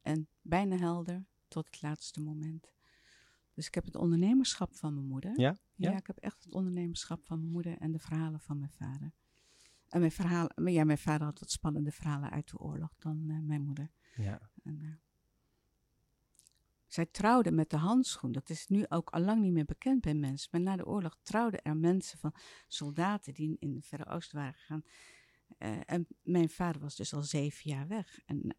[0.02, 2.72] En bijna helder tot het laatste moment.
[3.54, 5.40] Dus ik heb het ondernemerschap van mijn moeder.
[5.40, 5.56] Ja?
[5.74, 9.12] Ja, ik heb echt het ondernemerschap van mijn moeder en de verhalen van mijn vader.
[9.88, 13.38] En mijn, verhalen, ja, mijn vader had wat spannende verhalen uit de oorlog dan uh,
[13.38, 13.90] mijn moeder.
[14.16, 14.50] Ja.
[14.62, 14.90] En, uh,
[16.88, 18.32] zij trouwden met de handschoen.
[18.32, 20.48] Dat is nu ook al lang niet meer bekend bij mensen.
[20.52, 22.34] Maar na de oorlog trouwden er mensen van
[22.66, 24.84] soldaten die in de Verre Oosten waren gegaan.
[25.58, 28.20] Uh, en mijn vader was dus al zeven jaar weg.
[28.26, 28.54] En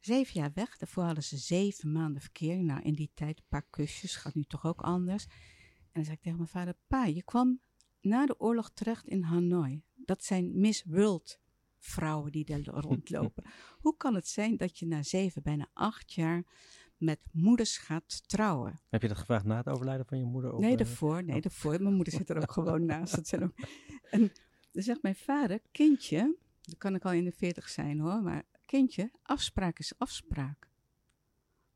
[0.00, 2.64] zeven jaar weg, daarvoor hadden ze zeven maanden verkering.
[2.64, 5.24] Nou, in die tijd een paar kusjes, gaat nu toch ook anders.
[5.24, 7.60] En dan zei ik tegen mijn vader, pa, je kwam
[8.00, 9.82] na de oorlog terecht in Hanoi.
[9.94, 11.40] Dat zijn Miss World
[11.78, 13.44] vrouwen die daar rondlopen.
[13.78, 16.44] Hoe kan het zijn dat je na zeven, bijna acht jaar
[17.04, 18.80] met moeders gaat trouwen?
[18.88, 20.52] Heb je dat gevraagd na het overlijden van je moeder?
[20.52, 21.24] Of, nee, uh, daarvoor.
[21.24, 21.82] Nee, daarvoor.
[21.82, 23.14] Mijn moeder zit er ook gewoon naast.
[23.14, 23.52] Dat zijn ook...
[24.10, 24.32] En
[24.72, 28.42] dan zegt mijn vader, kindje, dan kan ik al in de veertig zijn hoor, maar
[28.66, 30.68] kindje, afspraak is afspraak.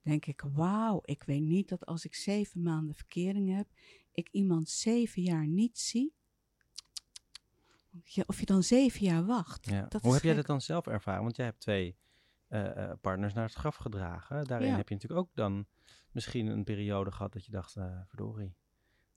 [0.03, 3.67] Denk ik, wauw, ik weet niet dat als ik zeven maanden verkering heb,
[4.13, 6.13] ik iemand zeven jaar niet zie.
[8.27, 9.71] Of je dan zeven jaar wacht.
[9.71, 9.87] Ja.
[9.89, 11.23] Dat Hoe heb jij dat dan zelf ervaren?
[11.23, 11.97] Want jij hebt twee
[12.49, 14.45] uh, uh, partners naar het graf gedragen.
[14.45, 14.77] Daarin Ja.
[14.77, 15.67] heb je natuurlijk ook dan
[16.13, 18.57] misschien een periode gehad dat je dacht, uh, verdorie,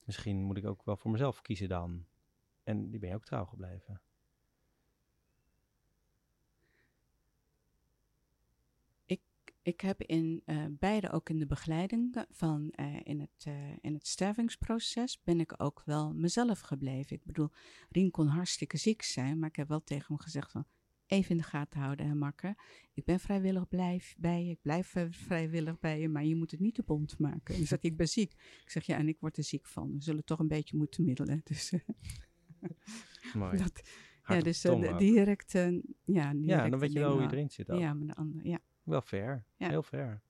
[0.03, 2.05] misschien moet ik ook wel voor mezelf kiezen dan.
[2.63, 4.01] En die ben je ook trouw gebleven.
[9.63, 12.69] Ik heb in uh, beide, ook in de begeleiding van
[13.03, 13.45] in, het,
[13.81, 17.15] in het stervingsproces, ben ik ook wel mezelf gebleven.
[17.15, 17.49] Ik bedoel,
[17.89, 20.65] Rien kon hartstikke ziek zijn, maar ik heb wel tegen hem gezegd van,
[21.11, 22.55] even in de gaten houden, hè makker.
[22.93, 26.59] Ik ben vrijwillig blijf bij je, ik blijf vrijwillig bij je, maar je moet het
[26.59, 27.53] niet te bond maken.
[27.53, 28.31] En dan zegt hij, ik ben ziek.
[28.63, 29.93] Ik zeg, ja, en ik word er ziek van.
[29.93, 31.41] We zullen toch een beetje moeten middelen.
[31.43, 31.73] Dus,
[33.33, 33.57] Mooi.
[33.63, 33.81] dat,
[34.27, 34.99] ja, dus ook.
[34.99, 35.69] direct, ja,
[36.33, 37.79] direct ja, dan weet je wel hoe je erin zit ook.
[37.79, 38.59] Ja, maar de andere, ja.
[38.83, 39.45] Wel fair.
[39.57, 39.69] Ja.
[39.69, 40.21] Heel fair.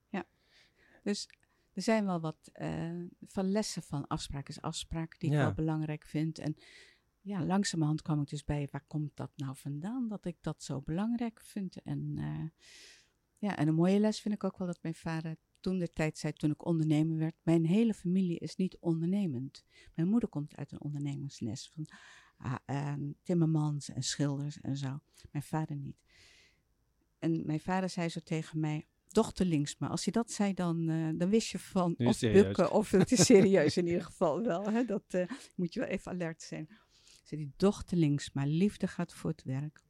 [1.04, 1.30] Dus
[1.74, 5.44] er zijn wel wat eh, van lessen van afspraak is afspraak die ik Ja.
[5.44, 6.40] wel belangrijk vind.
[6.40, 6.56] En
[7.22, 10.82] ja, langzamerhand kwam ik dus bij waar komt dat nou vandaan dat ik dat zo
[10.82, 11.82] belangrijk vind.
[11.82, 12.68] En eh,
[13.38, 16.18] ja, en een mooie les vind ik ook wel dat mijn vader toen de tijd
[16.18, 19.64] zei, toen ik ondernemer werd, mijn hele familie is niet ondernemend.
[19.96, 21.88] Mijn moeder komt uit een ondernemingsnest van
[22.38, 22.94] ah,
[23.24, 25.00] timmermans en schilders en zo.
[25.32, 25.98] Mijn vader niet.
[27.20, 30.90] En mijn vader zei zo tegen mij, dochter links, maar als hij dat zei, dan,
[30.90, 34.70] eh, dan wist je van of bukken of het is serieus in ieder geval wel.
[34.70, 34.86] Hè?
[34.86, 36.70] Dat eh, moet je wel even alert zijn.
[37.22, 39.84] Zei die dochter links, maar liefde gaat voor het werk.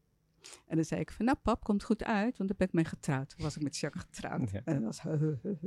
[0.67, 2.85] En dan zei ik van, nou pap, komt goed uit, want dan ben ik mee
[2.85, 3.29] getrouwd.
[3.29, 4.51] Toen was ik met Jacques getrouwd.
[4.51, 4.61] Ja.
[4.65, 5.17] En dat was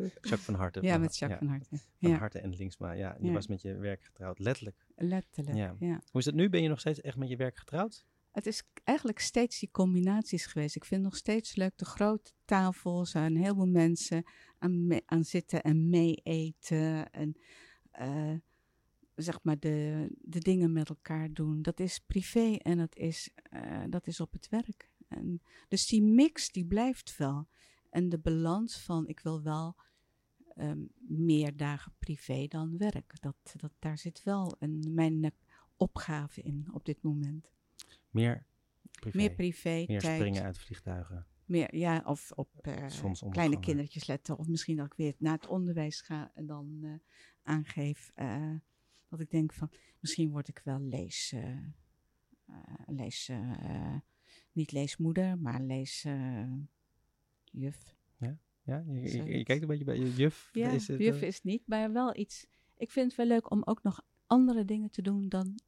[0.04, 0.82] Jacques van Harte.
[0.82, 1.66] Ja, van- met Jacques van Harte.
[1.68, 2.92] Van Ja, Harte en Linksma.
[2.92, 3.32] Ja, je Ja.
[3.32, 4.38] was met je werk getrouwd.
[4.38, 4.86] Letterlijk.
[4.96, 5.56] letterlijk.
[5.56, 6.00] Ja.
[6.10, 6.48] Hoe is het nu?
[6.48, 8.04] Ben je nog steeds echt met je werk getrouwd?
[8.32, 10.76] Het is eigenlijk steeds die combinaties geweest.
[10.76, 14.24] Ik vind het nog steeds leuk de grote tafels, waar een heleboel mensen
[14.58, 17.10] aan, aan zitten en mee eten.
[17.10, 17.36] En
[17.90, 18.34] eh,
[19.14, 21.62] zeg maar de, de dingen met elkaar doen.
[21.62, 24.90] Dat is privé en dat is, eh, dat is op het werk.
[25.08, 27.48] En, dus die mix die blijft wel.
[27.90, 29.76] En de balans van ik wil wel
[30.56, 33.20] ehm, meer dagen privé dan werk.
[33.20, 35.30] Dat, dat, daar zit wel een, mijn eh,
[35.76, 37.52] opgave in op dit moment.
[38.10, 38.46] Meer
[38.90, 39.16] privé.
[39.16, 40.16] Meer privé, Meer tijd.
[40.20, 41.26] springen uit vliegtuigen.
[41.44, 42.86] Meer, ja, of op eh,
[43.30, 44.38] kleine kindertjes letten.
[44.38, 47.00] Of misschien dat ik weer naar het onderwijs ga en dan
[47.42, 48.12] aangeef
[49.16, 52.56] dat ik denk van misschien word ik wel lees, eh, eh,
[52.86, 53.96] lees eh,
[54.52, 56.52] niet leesmoeder, maar lees eh,
[57.50, 57.96] juf.
[58.66, 59.44] Ja, je, je, je Zoiets.
[59.44, 60.50] kijkt een beetje bij je juf.
[60.52, 62.46] Ja, is het, juf is niet, maar wel iets.
[62.76, 65.58] Ik vind het wel leuk om ook nog andere dingen te doen dan,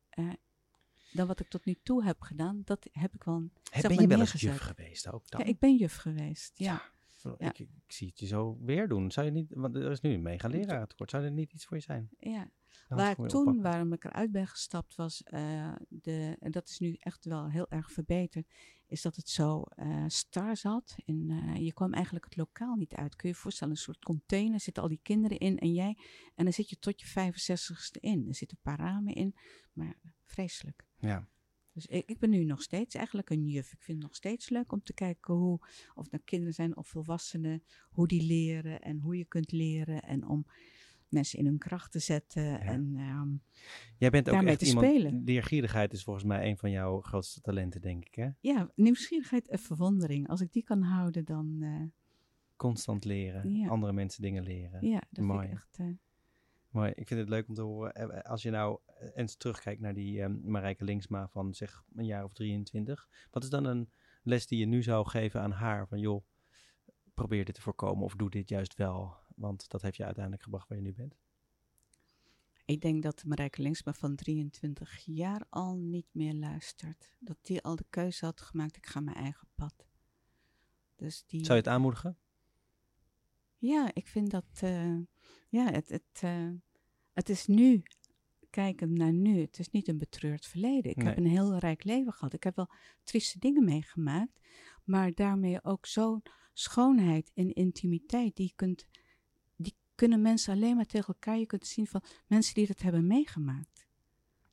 [1.13, 2.63] dan wat ik tot nu toe heb gedaan.
[2.65, 3.51] Dat heb ik wel.
[3.71, 5.41] heb- ben je wel eens juf geweest ook dan?
[5.41, 6.59] Ja, ik ben juf geweest.
[6.59, 6.73] Ja.
[6.73, 6.91] ja.
[7.39, 9.11] Ik, ik zie het je zo weer doen.
[9.11, 11.11] Zou je niet, want er is nu een mega lerarentekort.
[11.11, 12.09] Zou er niet iets voor je zijn?
[12.19, 12.51] ja.
[12.89, 13.63] Waar toen, oppakken.
[13.63, 17.67] waarom ik eruit ben gestapt, was eh, de, en dat is nu echt wel heel
[17.69, 18.47] erg verbeterd,
[18.87, 20.97] is dat het zo eh star zat.
[21.05, 23.17] En eh, je kwam eigenlijk het lokaal niet uit.
[23.17, 25.99] Kun je je voorstellen, een soort container, zitten al die kinderen in en jij.
[26.35, 28.29] En dan zit je tot je 65ste in.
[28.29, 29.35] Er zitten een paar ramen in,
[29.73, 30.87] maar vreselijk.
[30.99, 31.29] Ja.
[31.77, 33.73] Dus ik, ik ben nu nog steeds eigenlijk een juf.
[33.73, 35.59] Ik vind het nog steeds leuk om te kijken hoe,
[35.95, 40.03] of het nou kinderen zijn of volwassenen, hoe die leren en hoe je kunt leren.
[40.03, 40.47] En om
[41.09, 43.29] mensen in hun kracht te zetten en ehm,
[43.99, 45.23] Jij bent ook echt te iemand, spelen.
[45.25, 48.29] leergierigheid is volgens mij een van jouw grootste talenten, denk ik, hè?
[48.41, 50.29] ja, nieuwsgierigheid en verwondering.
[50.29, 51.83] Als ik die kan houden, dan eh,
[52.57, 53.69] Constant leren, Ja.
[53.69, 54.87] andere mensen dingen leren.
[54.89, 55.39] ja, dat Mooi.
[55.49, 55.79] vind ik echt...
[55.79, 55.87] eh,
[56.77, 57.95] Mooi, ik vind het leuk om te horen.
[57.95, 62.05] eh, Als je nou eh, eens terugkijkt naar die ehm, Marijke Linksma van zeg een
[62.07, 63.09] jaar of 23.
[63.31, 63.91] Wat is dan een
[64.23, 65.89] les die je nu zou geven aan haar?
[65.89, 66.25] Van joh,
[67.15, 69.17] probeer dit te voorkomen of doe dit juist wel.
[69.37, 71.17] Want dat heeft je uiteindelijk gebracht waar je nu bent.
[72.65, 77.11] Ik denk dat Marijke Linksma van 23 jaar al niet meer luistert.
[77.19, 79.87] Dat die al de keuze had gemaakt, ik ga mijn eigen pad.
[80.97, 82.19] Dus die, Zou je het aanmoedigen?
[83.67, 84.97] Ja, ik vind dat, eh,
[85.49, 86.51] ja, het, het, eh,
[87.13, 87.83] het is nu,
[88.51, 90.91] kijkend naar nu, het is niet een betreurd verleden.
[90.91, 92.33] Ik heb een heel rijk leven gehad.
[92.33, 92.71] Ik heb wel
[93.05, 94.41] trieste dingen meegemaakt,
[94.85, 98.87] maar daarmee ook zo'n schoonheid en intimiteit die je kunt,
[99.57, 101.39] die kunnen mensen alleen maar tegen elkaar.
[101.39, 103.87] Je kunt zien van mensen die dat hebben meegemaakt.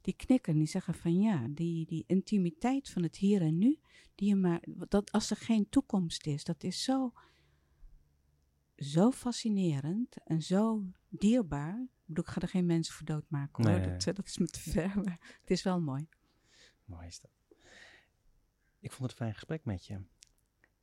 [0.02, 3.80] Die knikken, die zeggen van ja, die, die intimiteit van het hier en nu,
[4.16, 7.14] die je maar, dat als er geen toekomst is, dat is zo,
[8.78, 11.80] zo fascinerend en zo dierbaar.
[11.82, 13.90] Ik bedoel, ik ga er geen mensen voor doodmaken hoor, Nee.
[13.92, 16.08] dat, eh, dat is me te ver, maar het is wel mooi.
[16.86, 17.32] Mooi is dat.
[18.80, 20.02] Ik vond het een fijn gesprek met je.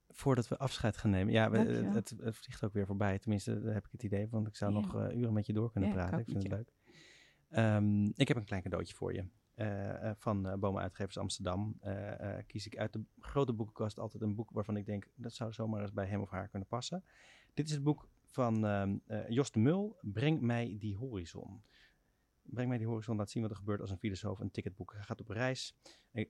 [0.09, 1.33] Voordat we afscheid gaan nemen.
[1.33, 1.93] Ja, we- Dankjewel.
[1.93, 3.19] het, het vliegt ook weer voorbij.
[3.19, 4.29] Tenminste, daar heb ik het idee.
[4.29, 4.81] Want ik zou Ja.
[4.81, 6.19] nog eh, uren met je door kunnen Ja, praten.
[6.19, 6.73] Ik, vind het leuk.
[7.51, 9.25] Ehm, ik heb een klein cadeautje voor je.
[9.55, 13.99] Eh, eh, van eh Bomen Uitgevers Amsterdam eh, eh, kies ik uit de grote boekenkast
[13.99, 16.69] altijd een boek waarvan ik denk dat zou zomaar eens bij hem of haar kunnen
[16.69, 17.05] passen.
[17.55, 18.67] Dit is het boek van
[19.07, 21.63] eh, Jos de Mul, Breng mij die horizon.
[22.43, 24.93] Breng mij die horizon laat zien wat er gebeurt als een filosoof een ticketboek.
[24.93, 25.75] Hij gaat op reis.
[26.13, 26.23] Eh,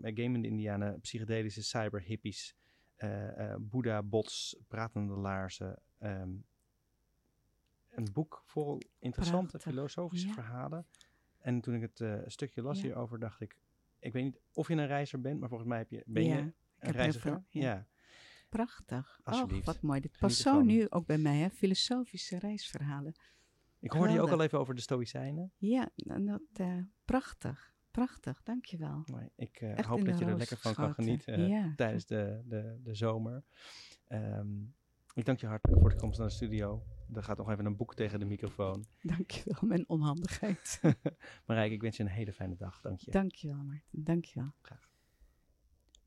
[0.00, 2.54] gamende indianen, psychedelische cyber hippies,
[2.96, 5.78] eh, eh, Boeddha, bots, pratende laarzen.
[5.98, 6.30] ehm,
[7.88, 10.32] een boek vol interessante Prachtig, filosofische ja.
[10.32, 10.86] verhalen.
[11.38, 12.84] En toen ik het eh, stukje las Ja.
[12.84, 13.56] hierover, dacht ik,
[13.98, 16.36] ik weet niet of je een reiziger bent, maar volgens mij heb je, ben Ja,
[16.36, 17.30] je een reiziger.
[17.48, 17.86] veel, ja.
[18.48, 19.20] Prachtig.
[19.24, 20.00] Oh, wat mooi.
[20.00, 21.50] Dit past zo nu ook bij mij, hè?
[21.50, 23.14] Filosofische reisverhalen.
[23.80, 25.52] Ik hoorde je ook al even over de Stoïcijnen.
[25.56, 27.76] Ja, en dat, eh, prachtig.
[27.90, 29.02] Prachtig, dankjewel.
[29.06, 31.72] Maar ik eh, hoop dat je er lekker van kan genieten eh, Ja.
[31.76, 33.44] tijdens de, de, de zomer.
[34.06, 34.62] Ehm,
[35.14, 36.82] ik dank je hartelijk voor de komst naar de studio.
[37.14, 38.84] Er gaat nog even een boek tegen de microfoon.
[39.02, 40.80] Dankjewel, mijn onhandigheid.
[41.46, 42.80] Marijke, ik wens je een hele fijne dag.
[42.80, 43.10] Dank je.
[43.10, 44.04] Dankjewel, Maarten.
[44.04, 44.52] Dankjewel.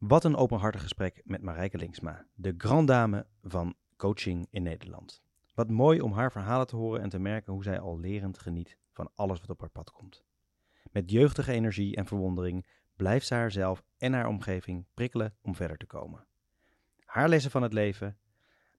[0.02, 5.22] Wat een openhartig gesprek met Marijke Linksma, de grand dame van coaching in Nederland.
[5.54, 8.78] Wat mooi om haar verhalen te horen en te merken hoe zij al lerend geniet
[8.94, 10.24] van alles wat op haar pad komt.
[10.92, 15.86] Met jeugdige energie en verwondering blijft ze haarzelf en haar omgeving prikkelen om verder te
[15.86, 16.26] komen.
[17.06, 18.18] Haar lessen van het leven.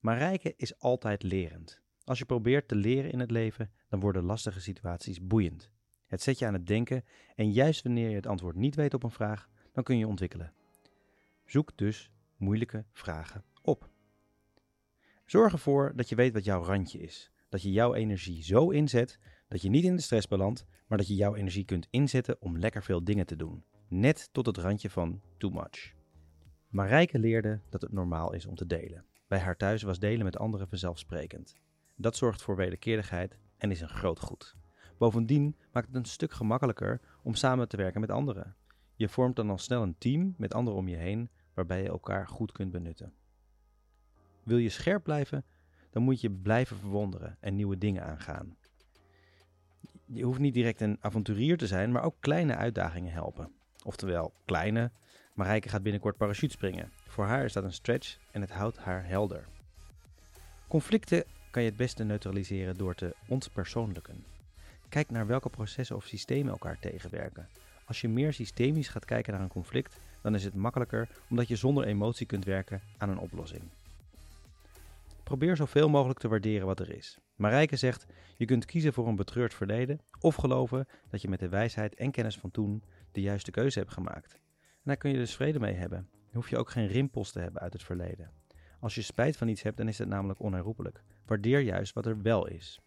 [0.00, 1.80] Marijke is altijd lerend.
[2.04, 5.70] Als je probeert te leren in het leven, dan worden lastige situaties boeiend.
[6.06, 7.04] Het zet je aan het denken
[7.34, 10.52] en juist wanneer je het antwoord niet weet op een vraag, dan kun je ontwikkelen.
[11.45, 13.88] Zoek dus moeilijke vragen op.
[15.24, 17.30] Zorg ervoor dat je weet wat jouw randje is.
[17.49, 19.18] Dat je jouw energie zo inzet
[19.49, 22.59] dat je niet in de stress belandt, maar dat je jouw energie kunt inzetten om
[22.59, 23.64] lekker veel dingen te doen.
[23.88, 25.95] Net tot het randje van too much.
[26.68, 29.05] Marijke leerde dat het normaal is om te delen.
[29.26, 31.57] Bij haar thuis was delen met anderen vanzelfsprekend.
[31.97, 34.57] Dat zorgt voor wederkerigheid en is een groot goed.
[34.99, 38.57] Bovendien maakt het een stuk gemakkelijker om samen te werken met anderen.
[39.03, 42.28] Je vormt dan al snel een team met anderen om je heen waarbij je elkaar
[42.28, 43.12] goed kunt benutten.
[44.42, 45.44] Wil je scherp blijven,
[45.90, 48.57] dan moet je blijven verwonderen en nieuwe dingen aangaan.
[50.07, 53.53] Je hoeft niet direct een avonturier te zijn, maar ook kleine uitdagingen helpen.
[53.84, 54.90] Oftewel, kleine.
[55.34, 56.92] Marijke gaat binnenkort parachutespringen.
[57.07, 59.48] Voor haar is dat een stretch en het houdt haar helder.
[60.68, 64.24] Conflicten kan je het beste neutraliseren door te ontpersoonlijken.
[64.88, 67.48] Kijk naar welke processen of systemen elkaar tegenwerken.
[67.93, 71.57] Als je meer systemisch gaat kijken naar een conflict, dan is het makkelijker omdat je
[71.57, 73.62] zonder emotie kunt werken aan een oplossing.
[75.22, 77.18] Probeer zoveel mogelijk te waarderen wat er is.
[77.36, 81.49] Marijke zegt: je kunt kiezen voor een betreurd verleden of geloven dat je met de
[81.49, 84.32] wijsheid en kennis van toen de juiste keuze hebt gemaakt.
[84.32, 86.09] En daar kun je dus vrede mee hebben.
[86.11, 88.30] Dan hoef je ook geen rimpels te hebben uit het verleden.
[88.80, 91.03] Als je spijt van iets hebt, dan is het namelijk onherroepelijk.
[91.26, 92.80] Waardeer juist wat er wel is.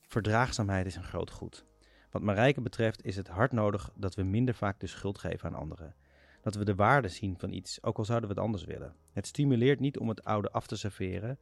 [0.00, 1.68] Verdraagzaamheid is een groot goed.
[2.10, 5.60] Wat Marijke betreft is het hard nodig dat we minder vaak de schuld geven aan
[5.60, 5.94] anderen.
[6.42, 8.94] Dat we de waarde zien van iets, ook al zouden we het anders willen.
[9.12, 11.38] Het stimuleert niet om het oude af te serveren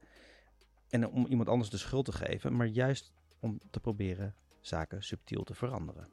[0.89, 5.45] en om iemand anders de schuld te geven, maar juist om te proberen zaken subtiel
[5.45, 6.09] te veranderen.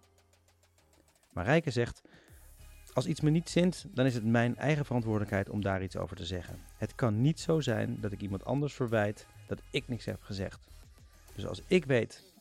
[1.34, 2.02] Marijke zegt:
[2.94, 6.16] Als iets me niet zint, dan is het mijn eigen verantwoordelijkheid om daar iets over
[6.16, 6.60] te zeggen.
[6.78, 10.68] Het kan niet zo zijn dat ik iemand anders verwijt dat ik niks heb gezegd.
[11.36, 12.34] Dus als ik weet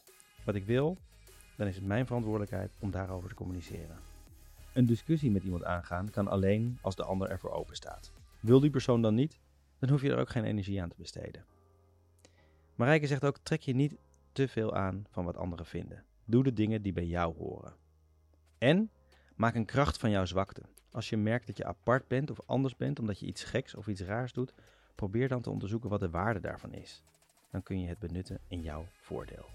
[0.44, 0.98] wat ik wil,
[1.56, 3.96] dan is het mijn verantwoordelijkheid om daarover te communiceren.
[4.72, 8.12] Een discussie met iemand aangaan kan alleen als de ander ervoor open staat.
[8.40, 9.38] Wil die persoon dan niet,
[9.78, 11.44] dan hoef je er ook geen energie aan te besteden.
[12.74, 13.94] Marijke zegt ook: trek je niet
[14.32, 16.04] te veel aan van wat anderen vinden.
[16.24, 17.72] Doe de dingen die bij jou horen.
[18.58, 18.90] En
[19.34, 20.62] maak een kracht van jouw zwakte.
[20.90, 23.86] Als je merkt dat je apart bent of anders bent omdat je iets geks of
[23.86, 24.52] iets raars doet,
[24.94, 27.02] probeer dan te onderzoeken wat de waarde daarvan is.
[27.50, 29.46] Dan kun je het benutten in jouw voordeel.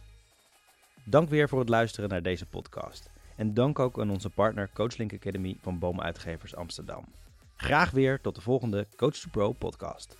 [1.10, 3.10] Dank weer voor het luisteren naar deze podcast.
[3.36, 7.06] En dank ook aan onze partner Coachlink Academy van Boom Uitgevers Amsterdam.
[7.56, 10.18] Graag weer tot de volgende Coach to Pro podcast.